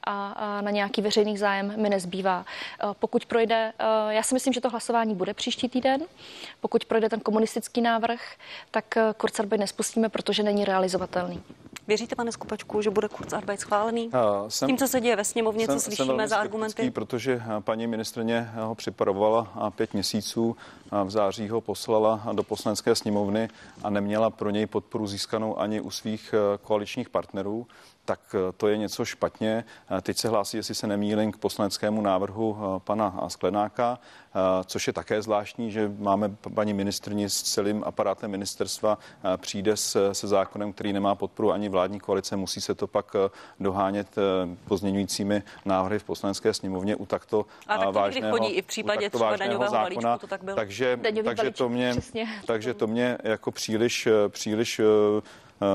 [0.03, 2.45] a, na nějaký veřejný zájem mi nezbývá.
[2.99, 3.73] Pokud projde,
[4.09, 6.01] já si myslím, že to hlasování bude příští týden.
[6.59, 8.21] Pokud projde ten komunistický návrh,
[8.71, 11.43] tak Kurzarbeit nespustíme, protože není realizovatelný.
[11.87, 14.07] Věříte, pane Skupečku, že bude Kurzarbeit schválený?
[14.07, 16.91] Uh, jsem, Tím, co se děje ve sněmovně, jsem, co slyšíme za argumenty?
[16.91, 20.55] protože paní ministrně ho připravovala pět měsíců,
[21.03, 23.49] v září ho poslala do poslanecké sněmovny
[23.83, 27.67] a neměla pro něj podporu získanou ani u svých koaličních partnerů
[28.05, 29.63] tak eh, to je něco špatně.
[29.97, 33.99] Eh, teď se hlásí, jestli se nemýlím, k poslaneckému návrhu eh, pana Sklenáka,
[34.65, 38.97] což je také zvláštní, že máme paní ministrni s celým aparátem ministerstva
[39.37, 43.15] přijde se, se zákonem, který nemá podporu ani vládní koalice, musí se to pak
[43.59, 44.07] dohánět
[44.65, 49.09] pozměňujícími návrhy v poslanecké sněmovně u takto A tak to vážného, chodí i v případě
[49.09, 50.55] třeba daňového zákona, balíčku, to tak bylo.
[50.55, 52.27] Takže, Daňový takže, balíček, to mě, přesně.
[52.45, 54.81] takže to mě jako příliš, příliš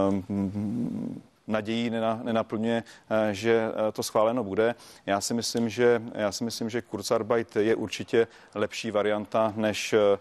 [0.09, 1.91] um, nadějí
[2.23, 4.75] nenaplňuje, eh, že eh, to schváleno bude.
[5.07, 10.19] Já si myslím, že, já si myslím, že Kurzarbeit je určitě lepší varianta než eh,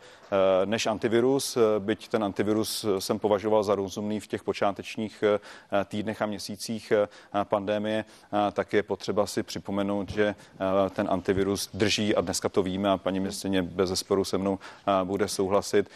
[0.65, 5.23] než antivirus, byť ten antivirus jsem považoval za rozumný v těch počátečních
[5.85, 6.93] týdnech a měsících
[7.43, 8.05] pandémie,
[8.53, 10.35] tak je potřeba si připomenout, že
[10.89, 14.59] ten antivirus drží a dneska to víme a paní ministrině bez zesporu se mnou
[15.03, 15.89] bude souhlasit,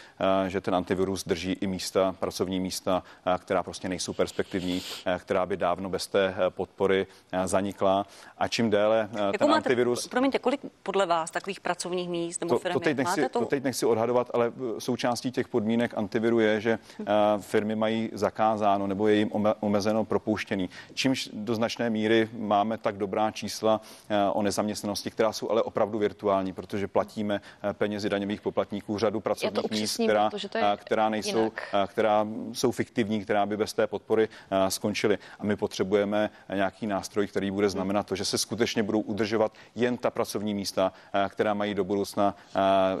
[0.48, 3.02] že ten antivirus drží i místa, pracovní místa,
[3.38, 4.82] která prostě nejsou perspektivní,
[5.22, 7.06] která by dávno bez té podpory
[7.44, 8.06] zanikla.
[8.38, 10.08] A čím déle Jakou ten máte, antivirus...
[10.08, 12.72] Promiňte, kolik podle vás takových pracovních míst nebo firmy?
[12.72, 13.38] To, to, teď nechci, máte to?
[13.38, 17.04] to teď nechci odhadovat, ale součástí těch podmínek antiviru je, že eh,
[17.40, 20.70] firmy mají zakázáno nebo je jim omezeno propouštěný.
[20.94, 25.98] Čímž do značné míry máme tak dobrá čísla eh, o nezaměstnanosti, která jsou ale opravdu
[25.98, 30.30] virtuální, protože platíme eh, penězi daňových poplatníků řadu pracovních míst, která,
[30.76, 31.68] která nejsou, jinak.
[31.86, 34.28] která jsou fiktivní, která by bez té podpory
[34.68, 35.11] skončily.
[35.38, 39.96] A my potřebujeme nějaký nástroj, který bude znamenat to, že se skutečně budou udržovat jen
[39.96, 40.92] ta pracovní místa,
[41.28, 42.34] která mají do budoucna,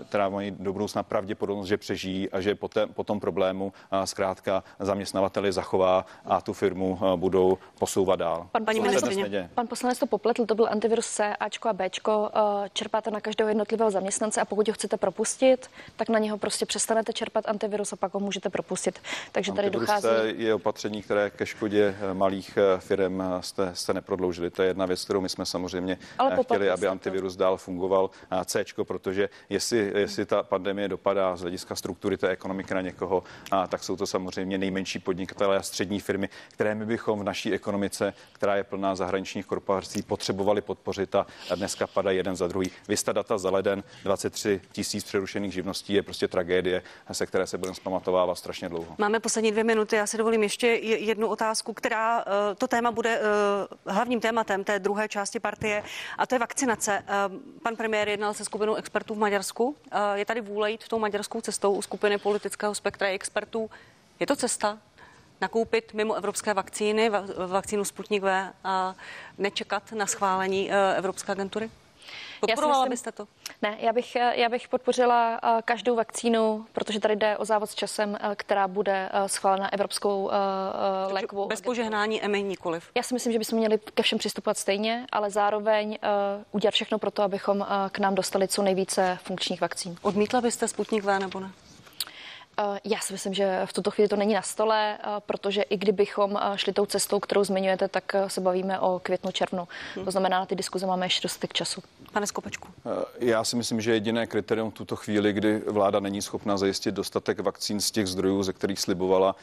[0.08, 3.72] která mají do budoucna pravděpodobnost, že přežijí a že po, té, po tom problému
[4.04, 8.48] zkrátka zaměstnavateli zachová a tu firmu budou posouvat dál.
[8.52, 12.30] Pan, paní ministrině, pan poslanec to popletl, to byl antivirus C, Ačko a Bčko.
[12.72, 17.12] Čerpáte na každého jednotlivého zaměstnance a pokud ho chcete propustit, tak na něho prostě přestanete
[17.12, 18.98] čerpat antivirus a pak ho můžete propustit.
[19.32, 20.08] Takže tady dochází.
[20.36, 24.50] je opatření, které ke škodě malých e, firm e, jste, jste neprodloužili.
[24.50, 28.10] To je jedna věc, kterou my jsme samozřejmě Ale chtěli, aby antivirus dál fungoval.
[28.44, 33.66] C, protože jestli, jestli ta pandemie dopadá z hlediska struktury té ekonomiky na někoho, a
[33.66, 38.14] tak jsou to samozřejmě nejmenší podnikatelé a střední firmy, které my bychom v naší ekonomice,
[38.32, 42.70] která je plná zahraničních korporací, potřebovali podpořit a dneska padají jeden za druhý.
[42.88, 46.82] Vysta data za leden 23 tisíc přerušených živností je prostě tragédie,
[47.12, 48.94] se které se budeme zpamatovávat strašně dlouho.
[48.98, 49.96] Máme poslední dvě minuty.
[49.96, 54.78] Já si dovolím ještě jednu otázku, která eh, to téma bude eh, hlavním tématem té
[54.78, 55.82] druhé části partie,
[56.18, 57.02] a to je vakcinace.
[57.06, 57.12] Eh,
[57.62, 59.76] pan premiér jednal se skupinou expertů v Maďarsku.
[60.14, 63.70] Je tady vůle jít tou maďarskou cestou u skupiny politického spektra expertů.
[64.20, 64.78] Je to cesta
[65.40, 67.10] nakoupit mimo evropské vakcíny,
[67.46, 68.94] vakcínu Sputnik V a
[69.38, 71.70] nečekat na schválení Evropské agentury?
[72.46, 73.26] Podporovala myslím, byste to?
[73.62, 77.74] Ne, já bych, já bych podpořila eh, každou vakcínu, protože tady jde o závod s
[77.74, 80.30] časem, eh, která bude eh, schválena Evropskou
[81.10, 82.90] lékovou Bez požehnání EMI nikoliv.
[82.94, 85.98] Já si myslím, že bychom měli ke všem přistupovat stejně, ale zároveň
[86.52, 89.96] udělat všechno pro to, abychom k nám dostali co nejvíce funkčních vakcín.
[90.02, 91.50] Odmítla byste Sputnik V nebo ne?
[92.58, 95.76] Eh, já si myslím, že v tuto chvíli to není na stole, eh, protože i
[95.76, 99.68] kdybychom eh, šli tou cestou, kterou zmiňujete, tak se bavíme o květnu, červnu.
[100.04, 101.82] To znamená, na ty diskuze máme ještě dostatek času.
[102.12, 102.68] Pane Skopečku.
[103.18, 107.40] Já si myslím, že jediné kritérium v tuto chvíli, kdy vláda není schopna zajistit dostatek
[107.40, 109.36] vakcín z těch zdrojů, ze kterých slibovala,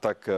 [0.00, 0.28] tak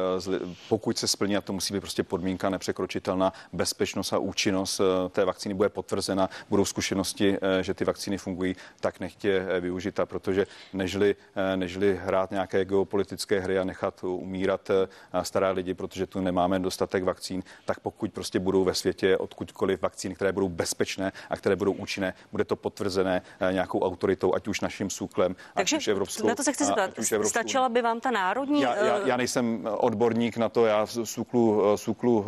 [0.68, 5.54] pokud se splní, a to musí být prostě podmínka nepřekročitelná, bezpečnost a účinnost té vakcíny
[5.54, 11.16] bude potvrzena, budou zkušenosti, že ty vakcíny fungují, tak nechtě využita, protože nežli,
[11.56, 17.04] nežli hrát nějaké geopolitické hry a nechat umírat eh, staré lidi, protože tu nemáme dostatek
[17.04, 21.72] vakcín, tak pokud prostě budou ve světě odkudkoliv vakcíny, které budou bezpečné a které budou
[21.72, 26.28] účinné, bude to potvrzené eh, nějakou autoritou, ať už naším SÚKLem, Takže ať už Evropskou.
[26.28, 26.90] Na to se chci zeptat.
[27.22, 28.60] Stačila by vám ta národní?
[28.60, 32.26] Já, já, já nejsem odborník na to, já SÚKLu, SÚKLu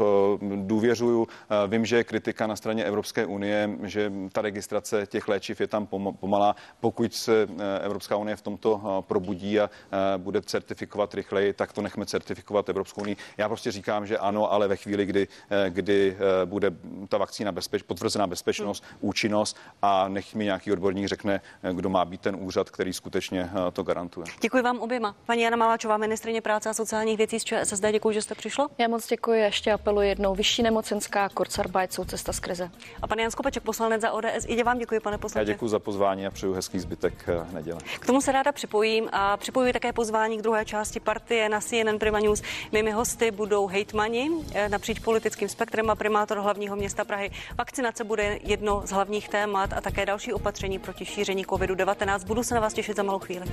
[0.56, 1.28] důvěřuju.
[1.68, 5.86] Vím, že je kritika na straně Evropské unie, že ta registrace těch léčiv je tam
[6.20, 6.56] pomalá.
[6.80, 9.69] Pokud se eh, Evropská unie v tomto probudí a Eh,
[10.16, 13.16] bude certifikovat rychleji, tak to nechme certifikovat Evropskou unii.
[13.36, 16.70] Já prostě říkám, že ano, ale ve chvíli, kdy, eh, kdy eh, bude
[17.08, 18.98] ta vakcína bezpeč, potvrzená bezpečnost, hmm.
[19.00, 21.40] účinnost a nech mi nějaký odborník řekne,
[21.72, 24.26] kdo má být ten úřad, který skutečně to garantuje.
[24.40, 25.14] Děkuji vám oběma.
[25.26, 28.68] Paní Jana Maláčová, ministrině práce a sociálních věcí z ČSSD, děkuji, že jste přišla.
[28.78, 30.34] Já moc děkuji, ještě apeluji jednou.
[30.34, 32.70] Vyšší nemocenská, Kurzarbeit jsou cesta z krize.
[33.02, 35.50] A pan Jan Skopeček, poslanec za ODS, i vám děkuji, pane poslanče.
[35.50, 37.80] Já děkuji za pozvání a přeju hezký zbytek neděle.
[38.00, 41.98] K tomu se ráda připojím a připojuji také pozvání k druhé části partie na CNN
[41.98, 42.42] Prima News.
[42.72, 47.30] Mými hosty budou hejtmani eh, napříč politickým spektrem a primátor hlavního města Prahy.
[47.58, 52.26] Vakcinace bude jedno z hlavních témat a také další opatření proti šíření COVID-19.
[52.26, 53.44] Budu se na vás těšit za malou chvíli.